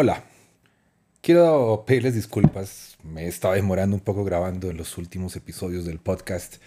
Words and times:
Hola, 0.00 0.22
quiero 1.22 1.82
pedirles 1.84 2.14
disculpas, 2.14 2.96
me 3.02 3.26
estaba 3.26 3.56
demorando 3.56 3.96
un 3.96 4.00
poco 4.00 4.22
grabando 4.22 4.70
en 4.70 4.76
los 4.76 4.96
últimos 4.96 5.34
episodios 5.34 5.86
del 5.86 5.98
podcast, 5.98 6.58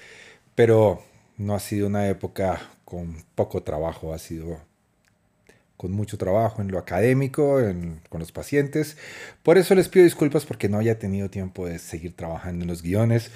pero 0.53 1.01
no 1.37 1.55
ha 1.55 1.61
sido 1.61 1.87
una 1.87 2.09
época 2.09 2.59
con 2.83 3.23
poco 3.35 3.63
trabajo, 3.63 4.13
ha 4.13 4.19
sido 4.19 4.59
con 5.77 5.93
mucho 5.93 6.17
trabajo 6.17 6.61
en 6.61 6.71
lo 6.71 6.77
académico, 6.77 7.61
con 8.09 8.19
los 8.19 8.33
pacientes. 8.33 8.97
Por 9.43 9.57
eso 9.57 9.75
les 9.75 9.87
pido 9.87 10.03
disculpas 10.03 10.45
porque 10.45 10.67
no 10.67 10.79
haya 10.79 10.99
tenido 10.99 11.29
tiempo 11.29 11.67
de 11.67 11.79
seguir 11.79 12.13
trabajando 12.13 12.63
en 12.65 12.67
los 12.67 12.81
guiones, 12.81 13.31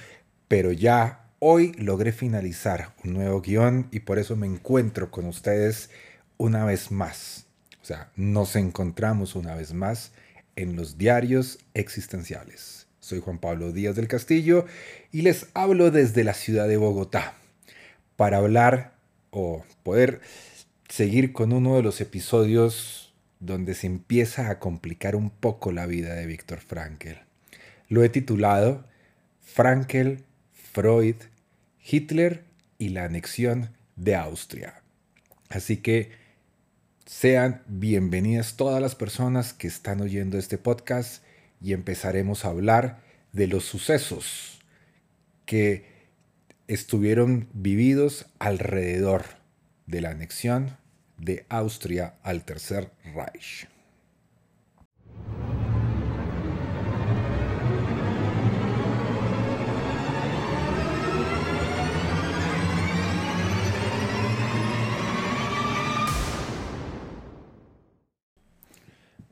pero 0.50 0.74
ya 0.74 1.30
hoy 1.40 1.72
logré 1.78 2.12
finalizar 2.12 2.94
un 3.06 3.14
nuevo 3.14 3.40
guion 3.40 3.88
y 3.92 4.02
por 4.02 4.20
eso 4.20 4.36
me 4.36 4.46
encuentro 4.46 5.10
con 5.10 5.24
ustedes 5.26 5.90
una 6.36 6.66
vez 6.66 6.92
más. 6.92 7.45
O 7.86 7.88
sea, 7.88 8.10
nos 8.16 8.56
encontramos 8.56 9.36
una 9.36 9.54
vez 9.54 9.76
más 9.76 10.12
en 10.56 10.76
los 10.76 10.98
diarios 10.98 11.60
existenciales. 11.76 12.88
Soy 13.00 13.20
Juan 13.20 13.38
Pablo 13.38 13.72
Díaz 13.74 13.96
del 13.96 14.08
Castillo 14.08 14.66
y 15.12 15.22
les 15.22 15.50
hablo 15.54 15.92
desde 15.92 16.24
la 16.24 16.34
ciudad 16.34 16.68
de 16.68 16.78
Bogotá 16.78 17.36
para 18.16 18.38
hablar 18.38 18.96
o 19.30 19.64
poder 19.84 20.22
seguir 20.90 21.32
con 21.32 21.54
uno 21.54 21.76
de 21.76 21.84
los 21.84 22.02
episodios 22.02 23.14
donde 23.40 23.76
se 23.76 23.86
empieza 23.86 24.50
a 24.50 24.58
complicar 24.58 25.16
un 25.16 25.30
poco 25.30 25.72
la 25.72 25.86
vida 25.86 26.16
de 26.16 26.26
Víctor 26.26 26.62
Frankl. 26.62 27.20
Lo 27.88 28.04
he 28.04 28.10
titulado 28.10 28.84
Frankl, 29.44 30.24
Freud, 30.74 31.18
Hitler 31.88 32.46
y 32.80 32.90
la 32.90 33.04
anexión 33.04 33.70
de 33.96 34.16
Austria. 34.16 34.82
Así 35.50 35.78
que 35.78 36.25
sean 37.06 37.62
bienvenidas 37.68 38.58
todas 38.58 38.82
las 38.82 38.96
personas 38.96 39.54
que 39.54 39.68
están 39.68 40.02
oyendo 40.02 40.40
este 40.40 40.58
podcast 40.58 41.24
y 41.62 41.74
empezaremos 41.74 42.46
a 42.46 42.50
hablar 42.50 43.00
de 43.32 43.48
los 43.48 43.64
sucesos 43.64 44.60
que 45.46 45.86
estuvieron 46.68 47.48
vividos 47.54 48.26
alrededor 48.40 49.24
de 49.86 50.02
la 50.02 50.10
anexión 50.10 50.78
de 51.18 51.46
Austria 51.48 52.16
al 52.24 52.44
Tercer 52.44 52.92
Reich. 53.04 53.68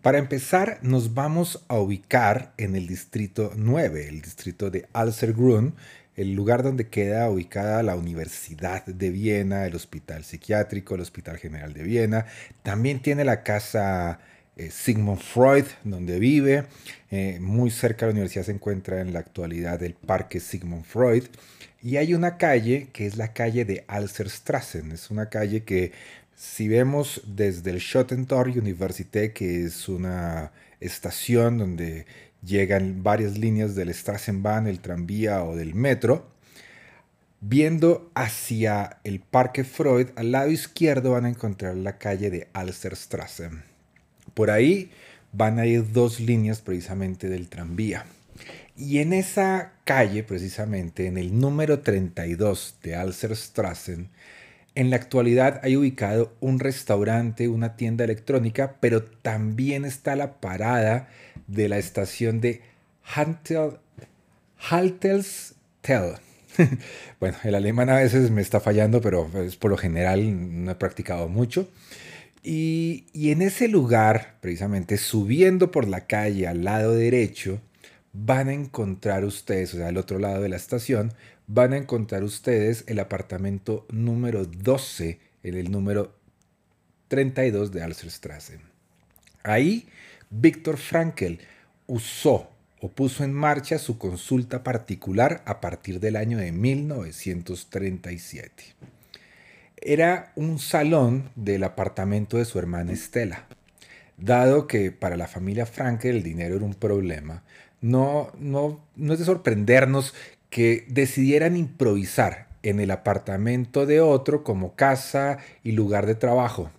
Para 0.03 0.17
empezar, 0.17 0.79
nos 0.81 1.13
vamos 1.13 1.63
a 1.69 1.79
ubicar 1.79 2.51
en 2.57 2.75
el 2.75 2.87
distrito 2.87 3.53
9, 3.55 4.09
el 4.09 4.21
distrito 4.21 4.69
de 4.69 4.85
Alsergrün, 4.91 5.75
el 6.17 6.33
lugar 6.33 6.61
donde 6.61 6.89
queda 6.89 7.29
ubicada 7.29 7.81
la 7.83 7.95
Universidad 7.95 8.85
de 8.85 9.09
Viena, 9.11 9.65
el 9.65 9.75
Hospital 9.75 10.25
Psiquiátrico, 10.25 10.95
el 10.95 11.01
Hospital 11.01 11.37
General 11.37 11.73
de 11.73 11.83
Viena. 11.83 12.25
También 12.63 13.01
tiene 13.01 13.23
la 13.23 13.43
casa 13.43 14.19
eh, 14.57 14.71
Sigmund 14.71 15.21
Freud, 15.21 15.67
donde 15.85 16.19
vive. 16.19 16.65
Eh, 17.09 17.37
muy 17.39 17.71
cerca 17.71 18.05
de 18.05 18.11
la 18.11 18.15
universidad 18.15 18.43
se 18.43 18.51
encuentra 18.51 18.99
en 18.99 19.13
la 19.13 19.19
actualidad 19.19 19.81
el 19.83 19.93
Parque 19.93 20.41
Sigmund 20.41 20.83
Freud. 20.83 21.23
Y 21.81 21.95
hay 21.95 22.13
una 22.13 22.37
calle 22.37 22.89
que 22.91 23.05
es 23.05 23.15
la 23.15 23.31
calle 23.31 23.63
de 23.63 23.85
Alserstrassen. 23.87 24.91
Es 24.91 25.11
una 25.11 25.29
calle 25.29 25.63
que 25.63 25.93
si 26.35 26.67
vemos 26.67 27.21
desde 27.25 27.71
el 27.71 27.79
Schottentor 27.79 28.47
Universität, 28.49 29.33
que 29.33 29.65
es 29.65 29.87
una 29.87 30.51
estación 30.79 31.57
donde 31.57 32.05
llegan 32.43 33.03
varias 33.03 33.37
líneas 33.37 33.75
del 33.75 33.93
Straßenbahn, 33.93 34.67
el 34.67 34.79
tranvía 34.79 35.43
o 35.43 35.55
del 35.55 35.75
metro. 35.75 36.31
Viendo 37.39 38.11
hacia 38.15 38.99
el 39.03 39.19
Parque 39.19 39.63
Freud, 39.63 40.07
al 40.15 40.31
lado 40.31 40.49
izquierdo 40.49 41.11
van 41.11 41.25
a 41.25 41.29
encontrar 41.29 41.75
la 41.75 41.97
calle 41.97 42.29
de 42.29 42.47
Alsterstrasse. 42.53 43.49
Por 44.33 44.49
ahí 44.49 44.91
van 45.33 45.59
a 45.59 45.65
ir 45.65 45.91
dos 45.91 46.19
líneas 46.19 46.61
precisamente 46.61 47.27
del 47.27 47.49
tranvía. 47.49 48.05
Y 48.75 48.99
en 48.99 49.13
esa 49.13 49.73
calle, 49.83 50.23
precisamente, 50.23 51.07
en 51.07 51.17
el 51.17 51.37
número 51.37 51.81
32 51.81 52.77
de 52.81 52.95
Alserstrassen, 52.95 54.09
en 54.75 54.89
la 54.89 54.95
actualidad 54.95 55.59
hay 55.63 55.75
ubicado 55.75 56.33
un 56.39 56.59
restaurante, 56.59 57.47
una 57.47 57.75
tienda 57.75 58.03
electrónica, 58.03 58.77
pero 58.79 59.03
también 59.03 59.85
está 59.85 60.15
la 60.15 60.39
parada 60.39 61.09
de 61.47 61.69
la 61.69 61.77
estación 61.77 62.41
de 62.41 62.61
Haltelstel. 63.03 63.79
bueno, 67.19 67.37
el 67.43 67.55
alemán 67.55 67.89
a 67.89 67.95
veces 67.95 68.31
me 68.31 68.41
está 68.41 68.59
fallando, 68.59 69.01
pero 69.01 69.29
es 69.43 69.55
por 69.55 69.71
lo 69.71 69.77
general 69.77 70.63
no 70.63 70.71
he 70.71 70.75
practicado 70.75 71.27
mucho. 71.27 71.69
Y, 72.43 73.05
y 73.13 73.31
en 73.31 73.41
ese 73.41 73.67
lugar, 73.67 74.35
precisamente 74.41 74.97
subiendo 74.97 75.71
por 75.71 75.87
la 75.87 76.07
calle 76.07 76.47
al 76.47 76.63
lado 76.63 76.93
derecho, 76.93 77.59
van 78.11 78.49
a 78.49 78.53
encontrar 78.53 79.25
ustedes, 79.25 79.73
o 79.73 79.77
sea, 79.77 79.87
al 79.87 79.97
otro 79.97 80.19
lado 80.19 80.41
de 80.41 80.49
la 80.49 80.55
estación, 80.55 81.13
van 81.47 81.73
a 81.73 81.77
encontrar 81.77 82.23
ustedes 82.23 82.83
el 82.87 82.99
apartamento 82.99 83.85
número 83.89 84.45
12 84.45 85.19
en 85.43 85.55
el 85.55 85.71
número 85.71 86.15
32 87.09 87.71
de 87.71 87.83
Alserstrasse. 87.83 88.59
Ahí, 89.43 89.87
Víctor 90.29 90.77
Frankl 90.77 91.35
usó 91.85 92.49
o 92.81 92.89
puso 92.89 93.23
en 93.23 93.33
marcha 93.33 93.77
su 93.77 93.97
consulta 93.97 94.63
particular 94.63 95.43
a 95.45 95.61
partir 95.61 95.99
del 95.99 96.15
año 96.15 96.37
de 96.37 96.51
1937. 96.51 98.63
Era 99.77 100.31
un 100.35 100.59
salón 100.59 101.29
del 101.35 101.63
apartamento 101.63 102.37
de 102.37 102.45
su 102.45 102.59
hermana 102.59 102.93
Estela. 102.93 103.47
Dado 104.17 104.67
que 104.67 104.91
para 104.91 105.17
la 105.17 105.27
familia 105.27 105.65
Frankl 105.65 106.07
el 106.07 106.23
dinero 106.23 106.55
era 106.55 106.65
un 106.65 106.75
problema, 106.75 107.43
no, 107.81 108.31
no, 108.39 108.79
no 108.95 109.13
es 109.13 109.19
de 109.19 109.25
sorprendernos 109.25 110.13
que 110.53 110.85
decidieran 110.87 111.57
improvisar 111.57 112.47
en 112.61 112.79
el 112.79 112.91
apartamento 112.91 113.87
de 113.87 114.01
otro 114.01 114.43
como 114.43 114.75
casa 114.75 115.39
y 115.63 115.71
lugar 115.71 116.05
de 116.05 116.13
trabajo. 116.13 116.69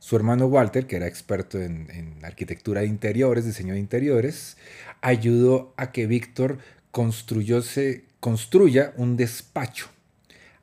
Su 0.00 0.16
hermano 0.16 0.44
Walter, 0.48 0.86
que 0.86 0.96
era 0.96 1.06
experto 1.06 1.58
en, 1.58 2.18
arquitectura 2.22 2.82
de 2.82 2.88
interiores, 2.88 3.46
diseño 3.46 3.72
de 3.72 3.80
interiores, 3.80 4.58
ayudó 5.00 5.72
a 5.78 5.92
que 5.92 6.06
Víctor 6.06 6.58
construya 6.90 7.62
un 8.98 9.16
despacho. 9.16 9.88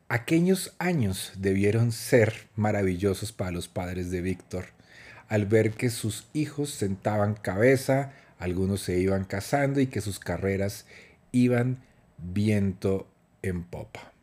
Aquellos 0.07 0.75
años 0.77 1.33
debieron 1.35 1.91
ser 1.91 2.49
maravillosos 2.55 3.31
para 3.31 3.49
los 3.49 3.67
padres 3.67 4.11
de 4.11 4.21
Víctor, 4.21 4.65
al 5.27 5.47
ver 5.47 5.71
que 5.71 5.89
sus 5.89 6.27
hijos 6.33 6.69
sentaban 6.69 7.33
cabeza, 7.33 8.13
algunos 8.37 8.81
se 8.81 8.99
iban 8.99 9.23
casando 9.23 9.79
y 9.79 9.87
que 9.87 10.01
sus 10.01 10.19
carreras 10.19 10.85
iban 11.31 11.79
viento 12.23 13.07
en 13.41 13.63
popa. 13.63 14.13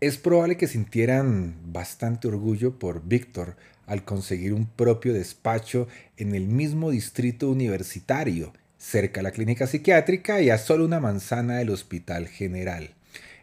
Es 0.00 0.18
probable 0.18 0.56
que 0.56 0.66
sintieran 0.66 1.54
bastante 1.66 2.28
orgullo 2.28 2.78
por 2.78 3.06
Víctor 3.06 3.56
al 3.86 4.04
conseguir 4.04 4.52
un 4.52 4.66
propio 4.66 5.12
despacho 5.12 5.88
en 6.16 6.34
el 6.34 6.46
mismo 6.46 6.90
distrito 6.90 7.50
universitario, 7.50 8.52
cerca 8.78 9.20
de 9.20 9.24
la 9.24 9.30
clínica 9.30 9.66
psiquiátrica 9.66 10.40
y 10.40 10.50
a 10.50 10.58
solo 10.58 10.84
una 10.84 11.00
manzana 11.00 11.56
del 11.56 11.70
Hospital 11.70 12.28
General. 12.28 12.94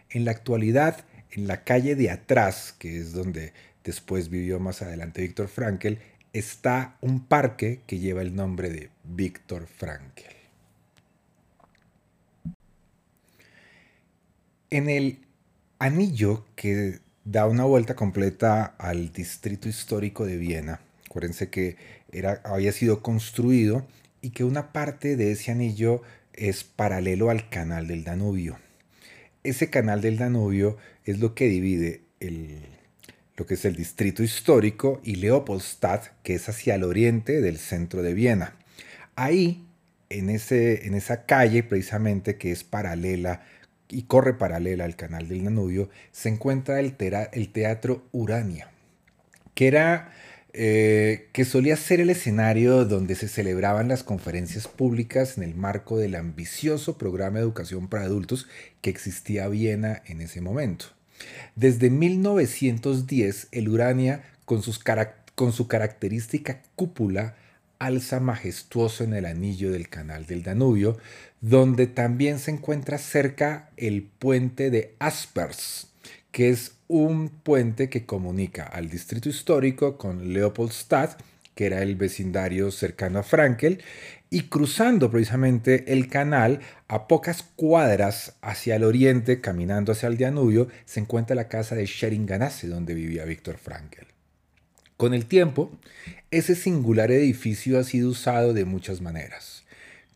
En 0.09 0.25
la 0.25 0.31
actualidad, 0.31 1.05
en 1.31 1.47
la 1.47 1.63
calle 1.63 1.95
de 1.95 2.11
atrás, 2.11 2.75
que 2.77 2.97
es 2.97 3.13
donde 3.13 3.53
después 3.83 4.29
vivió 4.29 4.59
más 4.59 4.81
adelante 4.81 5.21
Víctor 5.21 5.47
Frankl, 5.47 5.95
está 6.33 6.97
un 7.01 7.25
parque 7.25 7.81
que 7.87 7.99
lleva 7.99 8.21
el 8.21 8.35
nombre 8.35 8.69
de 8.69 8.89
Víctor 9.03 9.67
Frankl. 9.67 10.40
En 14.71 14.89
el 14.89 15.19
anillo 15.79 16.45
que 16.55 16.99
da 17.25 17.45
una 17.45 17.65
vuelta 17.65 17.95
completa 17.95 18.63
al 18.77 19.11
distrito 19.11 19.67
histórico 19.67 20.25
de 20.25 20.37
Viena. 20.37 20.79
Acuérdense 21.05 21.49
que 21.49 21.75
había 22.45 22.71
sido 22.71 23.03
construido 23.03 23.85
y 24.21 24.29
que 24.29 24.45
una 24.45 24.71
parte 24.71 25.17
de 25.17 25.31
ese 25.33 25.51
anillo 25.51 26.01
es 26.33 26.63
paralelo 26.63 27.29
al 27.29 27.49
canal 27.49 27.87
del 27.87 28.05
Danubio. 28.05 28.57
Ese 29.43 29.69
canal 29.69 29.99
del 29.99 30.17
Danubio 30.17 30.77
es 31.03 31.19
lo 31.19 31.35
que 31.35 31.49
divide 31.49 32.03
el, 32.21 32.61
lo 33.35 33.45
que 33.45 33.55
es 33.55 33.65
el 33.65 33.75
distrito 33.75 34.23
histórico 34.23 35.01
y 35.03 35.15
Leopoldstadt, 35.15 36.13
que 36.23 36.35
es 36.35 36.47
hacia 36.47 36.75
el 36.75 36.85
oriente 36.85 37.41
del 37.41 37.57
centro 37.57 38.03
de 38.03 38.13
Viena. 38.13 38.55
Ahí, 39.17 39.65
en, 40.09 40.29
ese, 40.29 40.87
en 40.87 40.93
esa 40.93 41.25
calle 41.25 41.61
precisamente 41.63 42.37
que 42.37 42.51
es 42.51 42.63
paralela 42.63 43.43
y 43.91 44.03
corre 44.03 44.33
paralela 44.33 44.85
al 44.85 44.95
canal 44.95 45.27
del 45.27 45.43
Danubio, 45.43 45.89
se 46.11 46.29
encuentra 46.29 46.79
el, 46.79 46.95
el 47.33 47.49
Teatro 47.49 48.05
Urania, 48.11 48.69
que 49.53 49.67
era 49.67 50.11
eh, 50.53 51.29
que 51.31 51.45
solía 51.45 51.77
ser 51.77 52.01
el 52.01 52.09
escenario 52.09 52.83
donde 52.83 53.15
se 53.15 53.29
celebraban 53.29 53.87
las 53.87 54.03
conferencias 54.03 54.67
públicas 54.67 55.37
en 55.37 55.43
el 55.43 55.55
marco 55.55 55.97
del 55.97 56.15
ambicioso 56.15 56.97
programa 56.97 57.37
de 57.37 57.43
educación 57.43 57.87
para 57.87 58.03
adultos 58.03 58.47
que 58.81 58.89
existía 58.89 59.45
en 59.45 59.51
Viena 59.51 60.03
en 60.07 60.19
ese 60.19 60.41
momento. 60.41 60.87
Desde 61.55 61.89
1910, 61.89 63.47
el 63.51 63.69
Urania, 63.69 64.23
con, 64.43 64.61
su 64.61 65.67
característica 65.67 66.61
cúpula, 66.75 67.35
alza 67.81 68.19
majestuoso 68.19 69.03
en 69.03 69.13
el 69.13 69.25
anillo 69.25 69.71
del 69.71 69.89
canal 69.89 70.27
del 70.27 70.43
Danubio, 70.43 70.99
donde 71.41 71.87
también 71.87 72.37
se 72.37 72.51
encuentra 72.51 72.99
cerca 72.99 73.71
el 73.75 74.03
puente 74.03 74.69
de 74.69 74.93
Aspers, 74.99 75.87
que 76.31 76.49
es 76.49 76.73
un 76.87 77.29
puente 77.29 77.89
que 77.89 78.05
comunica 78.05 78.65
al 78.65 78.87
distrito 78.87 79.29
histórico 79.29 79.97
con 79.97 80.31
Leopoldstadt, 80.31 81.19
que 81.55 81.65
era 81.65 81.81
el 81.81 81.95
vecindario 81.95 82.69
cercano 82.69 83.17
a 83.19 83.23
Frankel, 83.23 83.81
y 84.29 84.43
cruzando 84.43 85.09
precisamente 85.09 85.91
el 85.91 86.07
canal 86.07 86.59
a 86.87 87.07
pocas 87.07 87.43
cuadras 87.55 88.35
hacia 88.41 88.75
el 88.75 88.83
oriente, 88.83 89.41
caminando 89.41 89.91
hacia 89.91 90.07
el 90.07 90.19
Danubio, 90.19 90.67
se 90.85 90.99
encuentra 90.99 91.35
la 91.35 91.47
casa 91.47 91.73
de 91.73 91.87
Scheringanase, 91.87 92.67
donde 92.67 92.93
vivía 92.93 93.25
Víctor 93.25 93.57
Frankel. 93.57 94.10
Con 95.01 95.15
el 95.15 95.25
tiempo, 95.25 95.71
ese 96.29 96.53
singular 96.53 97.09
edificio 97.09 97.79
ha 97.79 97.83
sido 97.83 98.11
usado 98.11 98.53
de 98.53 98.65
muchas 98.65 99.01
maneras 99.01 99.63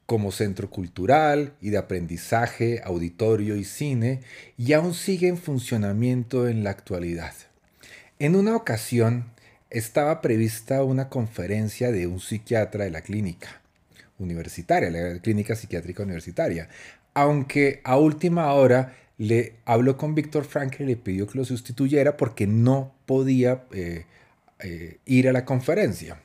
como 0.06 0.32
centro 0.32 0.70
cultural 0.70 1.54
y 1.60 1.72
de 1.72 1.80
aprendizaje, 1.80 2.84
auditorio 2.84 3.56
y 3.56 3.64
cine, 3.64 4.20
y 4.60 4.74
aún 4.74 4.94
sigue 4.94 5.28
en 5.28 5.40
funcionamiento 5.40 6.48
en 6.48 6.64
la 6.64 6.70
actualidad. 6.70 7.34
En 8.20 8.36
una 8.36 8.56
ocasión 8.56 9.26
estaba 9.72 10.22
prevista 10.22 10.84
una 10.84 11.10
conferencia 11.10 11.92
de 11.92 12.06
un 12.06 12.20
psiquiatra 12.20 12.84
de 12.84 12.92
la 12.92 13.02
clínica 13.02 13.62
universitaria, 14.20 14.92
la 14.92 15.20
clínica 15.20 15.56
psiquiátrica 15.56 16.04
universitaria, 16.04 16.70
aunque 17.16 17.82
a 17.86 17.98
última 17.98 18.54
hora 18.54 18.96
le 19.18 19.56
habló 19.66 19.98
con 19.98 20.14
Víctor 20.14 20.46
Frankl 20.46 20.84
y 20.84 20.86
le 20.86 20.96
pidió 20.96 21.26
que 21.26 21.40
lo 21.40 21.46
sustituyera 21.46 22.18
porque 22.18 22.46
no 22.46 22.94
podía 23.08 23.64
eh, 23.72 24.06
eh, 24.60 25.00
ir 25.06 25.28
a 25.28 25.34
la 25.34 25.46
conferencia. 25.46 26.22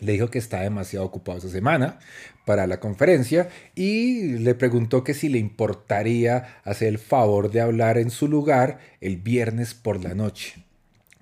Le 0.00 0.12
dijo 0.12 0.30
que 0.30 0.38
está 0.38 0.62
demasiado 0.62 1.04
ocupado 1.04 1.38
esa 1.38 1.50
semana 1.50 1.98
para 2.46 2.66
la 2.66 2.80
conferencia 2.80 3.50
y 3.74 4.38
le 4.38 4.54
preguntó 4.54 5.04
que 5.04 5.12
si 5.12 5.28
le 5.28 5.38
importaría 5.38 6.56
hacer 6.64 6.88
el 6.88 6.98
favor 6.98 7.50
de 7.50 7.60
hablar 7.60 7.98
en 7.98 8.10
su 8.10 8.26
lugar 8.26 8.78
el 9.02 9.18
viernes 9.18 9.74
por 9.74 10.02
la 10.02 10.14
noche. 10.14 10.64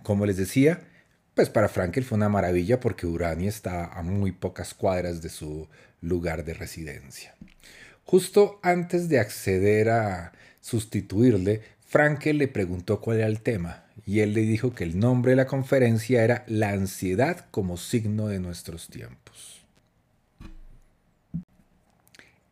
Como 0.05 0.26
les 0.26 0.37
decía, 0.37 0.81
pues 1.35 1.50
para 1.50 1.69
Frankel 1.69 2.05
fue 2.05 2.17
una 2.17 2.29
maravilla 2.29 2.79
porque 2.79 3.06
Urania 3.06 3.49
está 3.49 3.87
a 3.87 4.02
muy 4.02 4.31
pocas 4.31 4.75
cuadras 4.75 5.23
de 5.23 5.29
su 5.29 5.69
lugar 6.00 6.44
de 6.44 6.55
residencia. 6.55 7.34
Justo 8.05 8.61
antes 8.62 9.08
de 9.08 9.19
acceder 9.19 9.91
a 9.91 10.32
sustituirle, 10.61 11.62
Frankel 11.81 12.38
le 12.38 12.46
preguntó 12.46 13.00
cuál 13.00 13.19
era 13.19 13.26
el 13.26 13.41
tema 13.41 13.88
y 14.06 14.21
él 14.21 14.35
le 14.35 14.43
dijo 14.43 14.75
que 14.75 14.85
el 14.85 14.99
nombre 14.99 15.33
de 15.33 15.37
la 15.37 15.47
conferencia 15.47 16.25
era 16.25 16.45
La 16.47 16.71
ansiedad 16.71 17.47
como 17.50 17.77
signo 17.77 18.29
de 18.29 18.41
nuestros 18.41 18.89
tiempos. 18.89 19.65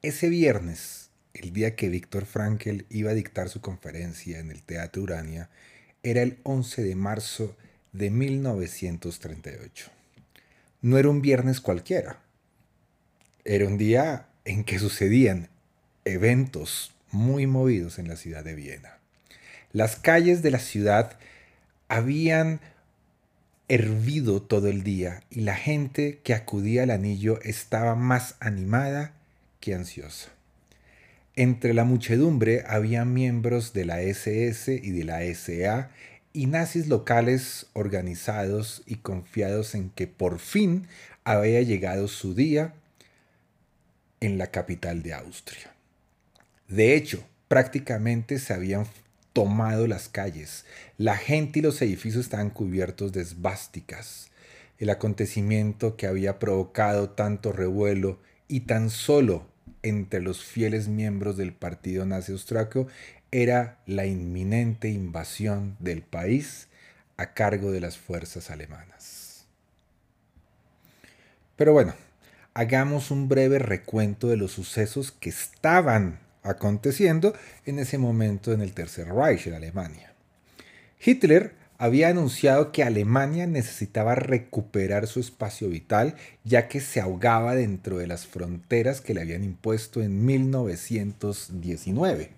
Ese 0.03 0.29
viernes, 0.29 1.11
el 1.35 1.53
día 1.53 1.75
que 1.75 1.89
Víctor 1.89 2.27
Frankel 2.27 2.87
iba 2.91 3.11
a 3.11 3.15
dictar 3.15 3.49
su 3.49 3.61
conferencia 3.61 4.39
en 4.39 4.51
el 4.51 4.63
Teatro 4.63 5.03
Urania, 5.03 5.51
era 6.03 6.23
el 6.23 6.39
11 6.45 6.83
de 6.83 6.95
marzo 6.95 7.57
de 7.93 8.11
1938. 8.11 9.91
No 10.83 10.99
era 10.99 11.09
un 11.09 11.23
viernes 11.23 11.61
cualquiera. 11.61 12.21
Era 13.45 13.67
un 13.67 13.79
día 13.79 14.29
en 14.45 14.63
que 14.63 14.79
sucedían 14.79 15.49
eventos 16.05 16.95
muy 17.11 17.47
movidos 17.47 17.99
en 17.99 18.09
la 18.09 18.17
ciudad 18.17 18.45
de 18.45 18.55
Viena. 18.55 18.99
Las 19.73 19.97
calles 19.97 20.43
de 20.43 20.51
la 20.51 20.59
ciudad 20.59 21.19
habían 21.89 22.61
hervido 23.69 24.43
todo 24.43 24.69
el 24.69 24.83
día 24.83 25.23
y 25.31 25.41
la 25.41 25.57
gente 25.57 26.21
que 26.23 26.35
acudía 26.35 26.85
al 26.85 26.91
anillo 26.91 27.41
estaba 27.43 27.95
más 27.95 28.37
animada 28.41 29.13
que 29.61 29.75
ansiosa. 29.75 30.31
Entre 31.35 31.75
la 31.75 31.85
muchedumbre 31.85 32.65
había 32.67 33.05
miembros 33.05 33.73
de 33.73 33.85
la 33.85 34.01
SS 34.01 34.73
y 34.83 34.91
de 34.91 35.05
la 35.05 35.23
SA 35.35 35.91
y 36.33 36.47
nazis 36.47 36.87
locales 36.87 37.67
organizados 37.73 38.83
y 38.87 38.97
confiados 38.97 39.75
en 39.75 39.91
que 39.91 40.07
por 40.07 40.39
fin 40.39 40.87
había 41.25 41.61
llegado 41.63 42.09
su 42.09 42.35
día 42.35 42.75
en 44.21 44.39
la 44.39 44.47
capital 44.49 45.03
de 45.03 45.15
Austria. 45.15 45.73
De 46.69 46.95
hecho, 46.95 47.23
prácticamente 47.49 48.39
se 48.39 48.55
habían 48.55 48.87
tomado 49.37 49.87
las 49.87 50.09
calles. 50.09 50.65
La 50.97 51.19
gente 51.19 51.59
y 51.59 51.63
los 51.63 51.83
edificios 51.83 52.25
estaban 52.25 52.49
cubiertos 52.49 53.13
de 53.13 53.21
esvásticas. 53.21 54.31
El 54.79 54.89
acontecimiento 54.89 55.95
que 55.99 56.07
había 56.07 56.39
provocado 56.39 57.11
tanto 57.11 57.53
revuelo 57.53 58.19
y 58.49 58.61
tan 58.61 58.89
solo 58.89 59.47
entre 59.83 60.23
los 60.23 60.43
fieles 60.43 60.89
miembros 60.89 61.37
del 61.37 61.53
partido 61.53 62.07
nazi 62.07 62.33
austriaco 62.33 62.87
era 63.31 63.77
la 63.85 64.07
inminente 64.07 64.89
invasión 64.89 65.77
del 65.81 66.01
país 66.01 66.69
a 67.19 67.35
cargo 67.35 67.73
de 67.73 67.81
las 67.81 67.99
fuerzas 67.99 68.51
alemanas. 68.51 69.45
Pero 71.57 71.75
bueno, 71.75 71.95
hagamos 72.55 73.11
un 73.11 73.29
breve 73.29 73.59
recuento 73.59 74.29
de 74.29 74.39
los 74.39 74.53
sucesos 74.53 75.13
que 75.13 75.29
estaban 75.29 76.21
aconteciendo 76.49 77.35
en 77.65 77.79
ese 77.79 77.99
momento 77.99 78.53
en 78.53 78.61
el 78.61 78.73
Tercer 78.73 79.09
Reich, 79.09 79.47
en 79.47 79.55
Alemania. 79.55 80.13
Hitler 81.05 81.55
había 81.79 82.09
anunciado 82.09 82.73
que 82.73 82.83
Alemania 82.83 83.47
necesitaba 83.47 84.15
recuperar 84.15 85.07
su 85.07 85.21
espacio 85.21 85.69
vital 85.69 86.17
ya 86.45 86.69
que 86.69 86.81
se 86.81 86.99
ahogaba 87.01 87.55
dentro 87.55 87.99
de 87.99 88.07
las 88.07 88.27
fronteras 88.27 89.03
que 89.03 89.13
le 89.15 89.21
habían 89.21 89.45
impuesto 89.45 90.03
en 90.03 90.25
1919. 90.25 92.31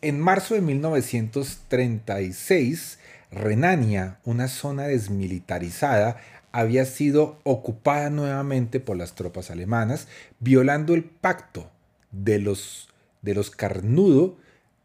En 0.00 0.18
marzo 0.20 0.54
de 0.54 0.62
1936, 0.62 2.98
Renania, 3.30 4.18
una 4.24 4.48
zona 4.48 4.84
desmilitarizada, 4.84 6.16
había 6.52 6.84
sido 6.84 7.40
ocupada 7.42 8.10
nuevamente 8.10 8.80
por 8.80 8.96
las 8.96 9.14
tropas 9.14 9.50
alemanas, 9.50 10.08
violando 10.38 10.94
el 10.94 11.04
pacto 11.04 11.70
de 12.12 12.38
los 12.38 12.88
de 13.24 13.34
los 13.34 13.50
Carnudo 13.50 14.36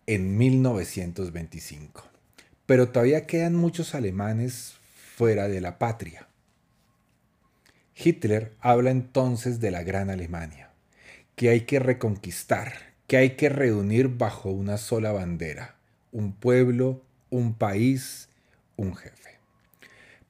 en 0.08 0.38
1925. 0.38 2.08
Pero 2.66 2.90
todavía 2.90 3.28
quedan 3.28 3.56
muchos 3.56 3.94
alemanes 3.94 4.76
fuera 5.16 5.48
de 5.48 5.62
la 5.62 5.78
patria. 5.78 6.28
Hitler 7.96 8.54
habla 8.62 8.92
entonces 8.92 9.60
de 9.60 9.72
la 9.72 9.84
Gran 9.84 10.10
Alemania, 10.10 10.72
que 11.36 11.50
hay 11.50 11.62
que 11.62 11.80
reconquistar, 11.80 12.94
que 13.08 13.18
hay 13.18 13.32
que 13.32 13.50
reunir 13.50 14.08
bajo 14.08 14.52
una 14.52 14.78
sola 14.78 15.12
bandera, 15.12 15.76
un 16.14 16.32
pueblo, 16.32 17.02
un 17.30 17.54
país, 17.54 18.30
un 18.78 18.96
jefe. 18.96 19.38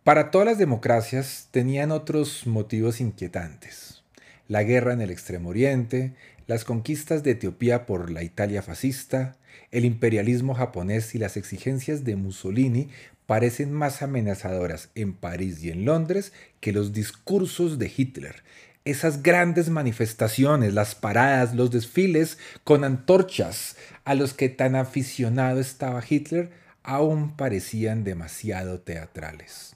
Para 0.04 0.32
todas 0.32 0.48
las 0.48 0.58
democracias 0.58 1.50
tenían 1.51 1.92
otros 1.92 2.48
motivos 2.48 3.00
inquietantes. 3.00 4.01
La 4.48 4.63
guerra 4.63 4.94
en 4.94 5.01
el 5.01 5.12
Extremo 5.12 5.50
Oriente, 5.50 6.16
las 6.50 6.65
conquistas 6.65 7.22
de 7.22 7.32
Etiopía 7.32 7.86
por 7.86 8.10
la 8.10 8.24
Italia 8.24 8.63
fascista, 8.63 9.38
el 9.70 9.86
imperialismo 9.86 10.56
japonés 10.56 11.13
y 11.13 11.20
las 11.20 11.38
exigencias 11.38 12.03
de 12.06 12.15
Mussolini 12.15 12.89
parecen 13.27 13.72
más 13.72 14.01
amenazadoras 14.01 14.89
en 14.96 15.13
París 15.13 15.63
y 15.63 15.70
en 15.70 15.86
Londres 15.86 16.34
que 16.60 16.74
los 16.74 16.91
discursos 16.91 17.77
de 17.77 17.94
Hitler. 17.96 18.41
Esas 18.84 19.22
grandes 19.22 19.70
manifestaciones, 19.70 20.74
las 20.74 20.96
paradas, 20.96 21.53
los 21.53 21.70
desfiles 21.70 22.39
con 22.63 22.84
antorchas 22.84 23.75
a 24.03 24.15
los 24.15 24.34
que 24.34 24.50
tan 24.50 24.75
aficionado 24.75 25.60
estaba 25.60 26.03
Hitler, 26.10 26.50
aún 26.82 27.36
parecían 27.36 28.03
demasiado 28.03 28.79
teatrales. 28.79 29.75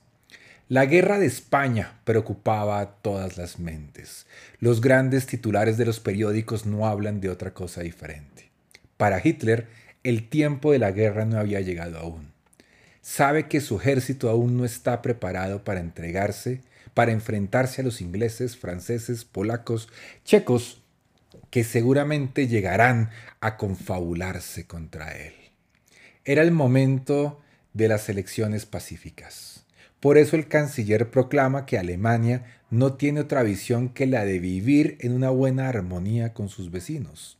La 0.69 0.85
guerra 0.85 1.19
de 1.19 1.25
España 1.25 1.99
preocupaba 2.05 2.79
a 2.79 2.95
todas 2.95 3.37
las 3.37 3.59
mentes. 3.59 4.25
Los 4.59 4.79
grandes 4.79 5.27
titulares 5.27 5.77
de 5.77 5.83
los 5.83 5.99
periódicos 5.99 6.65
no 6.65 6.87
hablan 6.87 7.19
de 7.19 7.29
otra 7.29 7.53
cosa 7.53 7.81
diferente. 7.81 8.49
Para 8.95 9.19
Hitler, 9.21 9.67
el 10.03 10.29
tiempo 10.29 10.71
de 10.71 10.79
la 10.79 10.91
guerra 10.91 11.25
no 11.25 11.37
había 11.37 11.59
llegado 11.59 11.99
aún. 11.99 12.31
Sabe 13.01 13.49
que 13.49 13.59
su 13.59 13.77
ejército 13.77 14.29
aún 14.29 14.57
no 14.57 14.63
está 14.63 15.01
preparado 15.01 15.65
para 15.65 15.81
entregarse, 15.81 16.61
para 16.93 17.11
enfrentarse 17.11 17.81
a 17.81 17.83
los 17.83 17.99
ingleses, 17.99 18.55
franceses, 18.55 19.25
polacos, 19.25 19.89
checos, 20.23 20.81
que 21.49 21.65
seguramente 21.65 22.47
llegarán 22.47 23.09
a 23.41 23.57
confabularse 23.57 24.65
contra 24.65 25.11
él. 25.11 25.33
Era 26.23 26.41
el 26.41 26.51
momento 26.51 27.41
de 27.73 27.89
las 27.89 28.07
elecciones 28.07 28.65
pacíficas. 28.65 29.52
Por 30.03 30.17
eso 30.17 30.35
el 30.35 30.49
canciller 30.49 31.09
proclama 31.11 31.65
que 31.65 31.77
Alemania 31.77 32.43
no 32.69 32.95
tiene 32.95 33.21
otra 33.21 33.41
visión 33.41 33.87
que 33.87 34.05
la 34.05 34.25
de 34.25 34.37
vivir 34.39 34.97
en 34.99 35.13
una 35.13 35.29
buena 35.29 35.69
armonía 35.69 36.33
con 36.33 36.49
sus 36.49 36.71
vecinos. 36.71 37.37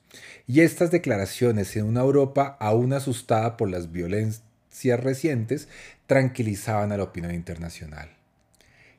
Y 0.48 0.62
estas 0.62 0.90
declaraciones 0.90 1.76
en 1.76 1.84
una 1.84 2.00
Europa 2.00 2.56
aún 2.62 2.94
asustada 2.94 3.58
por 3.58 3.70
las 3.70 3.92
violencias 3.92 4.98
recientes 4.98 5.68
tranquilizaban 6.08 6.94
a 6.94 6.98
la 6.98 7.04
opinión 7.04 7.36
internacional. 7.36 8.12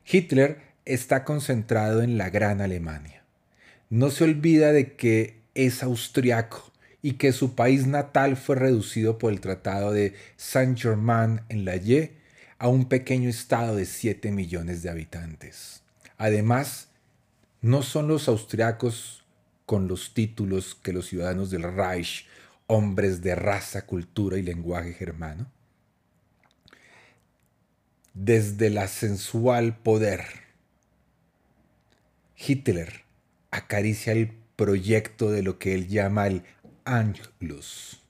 Hitler 0.05 0.59
está 0.85 1.23
concentrado 1.23 2.03
en 2.03 2.19
la 2.19 2.29
gran 2.29 2.61
Alemania. 2.61 3.23
No 3.89 4.11
se 4.11 4.25
olvida 4.25 4.73
de 4.73 4.93
que 4.93 5.39
es 5.55 5.81
austriaco 5.81 6.71
y 7.01 7.13
que 7.13 7.31
su 7.31 7.55
país 7.55 7.87
natal 7.87 8.37
fue 8.37 8.57
reducido 8.57 9.17
por 9.17 9.33
el 9.33 9.41
Tratado 9.41 9.91
de 9.91 10.13
Saint-Germain 10.37 11.41
en 11.49 11.65
la 11.65 11.77
a 12.57 12.67
un 12.67 12.85
pequeño 12.85 13.29
estado 13.29 13.75
de 13.75 13.85
7 13.85 14.31
millones 14.31 14.81
de 14.81 14.89
habitantes. 14.89 15.83
Además, 16.17 16.89
no 17.61 17.81
son 17.81 18.07
los 18.07 18.27
austriacos 18.27 19.23
con 19.65 19.87
los 19.87 20.13
títulos 20.13 20.75
que 20.75 20.93
los 20.93 21.07
ciudadanos 21.07 21.49
del 21.49 21.63
Reich, 21.63 22.27
hombres 22.67 23.21
de 23.21 23.35
raza, 23.35 23.85
cultura 23.85 24.37
y 24.37 24.43
lenguaje 24.43 24.93
germano. 24.93 25.51
Desde 28.13 28.69
la 28.69 28.87
sensual 28.87 29.77
poder, 29.77 30.23
Hitler 32.37 33.03
acaricia 33.51 34.13
el 34.13 34.31
proyecto 34.55 35.31
de 35.31 35.43
lo 35.43 35.59
que 35.59 35.73
él 35.73 35.87
llama 35.87 36.27
el 36.27 36.43
Angelus, 36.85 38.01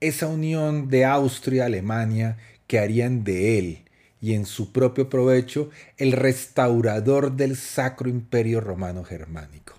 esa 0.00 0.26
unión 0.26 0.88
de 0.88 1.06
Austria-Alemania 1.06 2.36
que 2.66 2.78
harían 2.78 3.24
de 3.24 3.58
él 3.58 3.85
y 4.26 4.34
en 4.34 4.44
su 4.44 4.72
propio 4.72 5.08
provecho 5.08 5.70
el 5.98 6.10
restaurador 6.10 7.36
del 7.36 7.56
Sacro 7.56 8.08
Imperio 8.08 8.60
Romano 8.60 9.04
Germánico. 9.04 9.74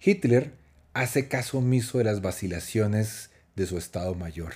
Hitler 0.00 0.50
hace 0.92 1.28
caso 1.28 1.58
omiso 1.58 1.98
de 1.98 2.02
las 2.02 2.20
vacilaciones 2.20 3.30
de 3.54 3.66
su 3.66 3.78
Estado 3.78 4.16
Mayor. 4.16 4.54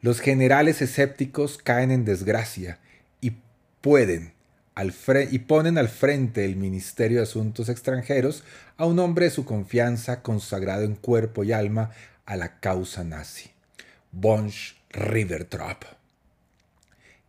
Los 0.00 0.20
generales 0.20 0.80
escépticos 0.80 1.58
caen 1.58 1.90
en 1.90 2.06
desgracia 2.06 2.78
y 3.20 3.32
pueden 3.82 4.32
y 5.30 5.38
ponen 5.40 5.76
al 5.76 5.90
frente 5.90 6.40
del 6.40 6.56
Ministerio 6.56 7.18
de 7.18 7.24
Asuntos 7.24 7.68
Extranjeros 7.68 8.42
a 8.78 8.86
un 8.86 9.00
hombre 9.00 9.26
de 9.26 9.32
su 9.32 9.44
confianza 9.44 10.22
consagrado 10.22 10.84
en 10.84 10.94
cuerpo 10.94 11.44
y 11.44 11.52
alma 11.52 11.90
a 12.24 12.38
la 12.38 12.58
causa 12.58 13.04
nazi, 13.04 13.50
Bonsch 14.12 14.76
Ribbentrop. 14.92 16.03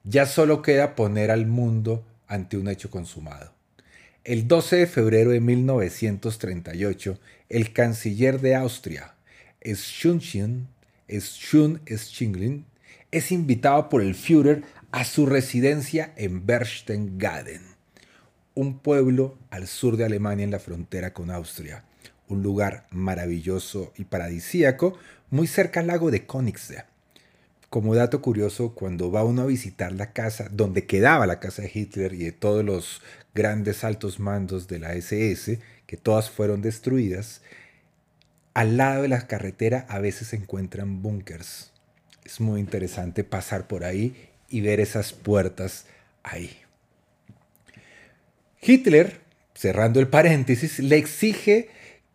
Ya 0.07 0.27
solo 0.27 0.61
queda 0.61 0.93
poner 0.93 1.31
al 1.31 1.47
mundo 1.47 2.05
ante 2.27 2.57
un 2.57 2.67
hecho 2.67 2.91
consumado. 2.91 3.51
El 4.23 4.47
12 4.47 4.75
de 4.75 4.87
febrero 4.87 5.31
de 5.31 5.39
1938, 5.39 7.19
el 7.49 7.73
canciller 7.73 8.39
de 8.39 8.55
Austria, 8.55 9.15
Schunchen, 9.63 10.67
es 11.07 12.21
invitado 13.31 13.89
por 13.89 14.03
el 14.03 14.13
Führer 14.13 14.61
a 14.91 15.05
su 15.05 15.25
residencia 15.25 16.13
en 16.17 16.45
Berchtesgaden, 16.45 17.63
un 18.53 18.77
pueblo 18.77 19.39
al 19.49 19.65
sur 19.65 19.97
de 19.97 20.05
Alemania 20.05 20.43
en 20.43 20.51
la 20.51 20.59
frontera 20.59 21.13
con 21.13 21.31
Austria, 21.31 21.83
un 22.27 22.43
lugar 22.43 22.85
maravilloso 22.91 23.91
y 23.97 24.03
paradisíaco 24.03 24.99
muy 25.31 25.47
cerca 25.47 25.79
al 25.79 25.87
lago 25.87 26.11
de 26.11 26.27
Königsee. 26.27 26.83
Como 27.75 27.93
dato 27.93 28.21
curioso, 28.21 28.73
cuando 28.73 29.11
va 29.11 29.25
uno 29.25 29.41
a 29.41 29.47
visitar 29.47 29.91
la 29.91 30.13
casa 30.13 30.47
donde 30.49 30.85
quedaba 30.85 31.27
la 31.27 31.41
casa 31.41 31.61
de 31.61 31.71
Hitler 31.73 32.13
y 32.13 32.19
de 32.19 32.31
todos 32.31 32.63
los 32.63 33.01
grandes 33.33 33.83
altos 33.83 34.17
mandos 34.17 34.69
de 34.69 34.79
la 34.79 34.93
SS, 34.93 35.59
que 35.85 35.97
todas 35.97 36.29
fueron 36.29 36.61
destruidas, 36.61 37.41
al 38.53 38.77
lado 38.77 39.01
de 39.01 39.09
la 39.09 39.27
carretera 39.27 39.85
a 39.89 39.99
veces 39.99 40.29
se 40.29 40.37
encuentran 40.37 41.01
búnkers. 41.01 41.73
Es 42.23 42.39
muy 42.39 42.61
interesante 42.61 43.25
pasar 43.25 43.67
por 43.67 43.83
ahí 43.83 44.29
y 44.47 44.61
ver 44.61 44.79
esas 44.79 45.11
puertas 45.11 45.85
ahí. 46.23 46.57
Hitler, 48.61 49.19
cerrando 49.53 49.99
el 49.99 50.07
paréntesis, 50.07 50.79
le 50.79 50.95
exige 50.95 51.67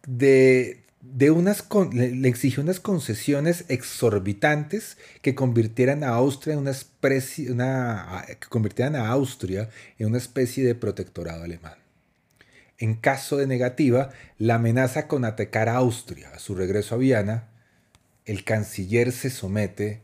de, 0.06 0.79
unas 1.02 1.64
le 1.92 2.28
exigió 2.28 2.62
unas 2.62 2.80
concesiones 2.80 3.64
exorbitantes 3.68 4.98
que 5.22 5.34
convirtieran 5.34 6.04
a 6.04 6.10
Austria 6.10 6.54
en 6.54 6.60
una 6.60 6.70
especie, 6.70 7.46
que 7.46 8.48
convirtieran 8.48 8.96
a 8.96 9.08
Austria 9.08 9.70
en 9.98 10.08
una 10.08 10.18
especie 10.18 10.64
de 10.64 10.74
protectorado 10.74 11.44
alemán. 11.44 11.74
En 12.78 12.94
caso 12.94 13.36
de 13.36 13.46
negativa, 13.46 14.10
la 14.38 14.54
amenaza 14.54 15.06
con 15.06 15.24
atacar 15.24 15.68
a 15.68 15.76
Austria 15.76 16.30
a 16.34 16.38
su 16.38 16.54
regreso 16.54 16.94
a 16.94 16.98
Viena, 16.98 17.48
el 18.24 18.44
canciller 18.44 19.12
se 19.12 19.28
somete 19.28 20.02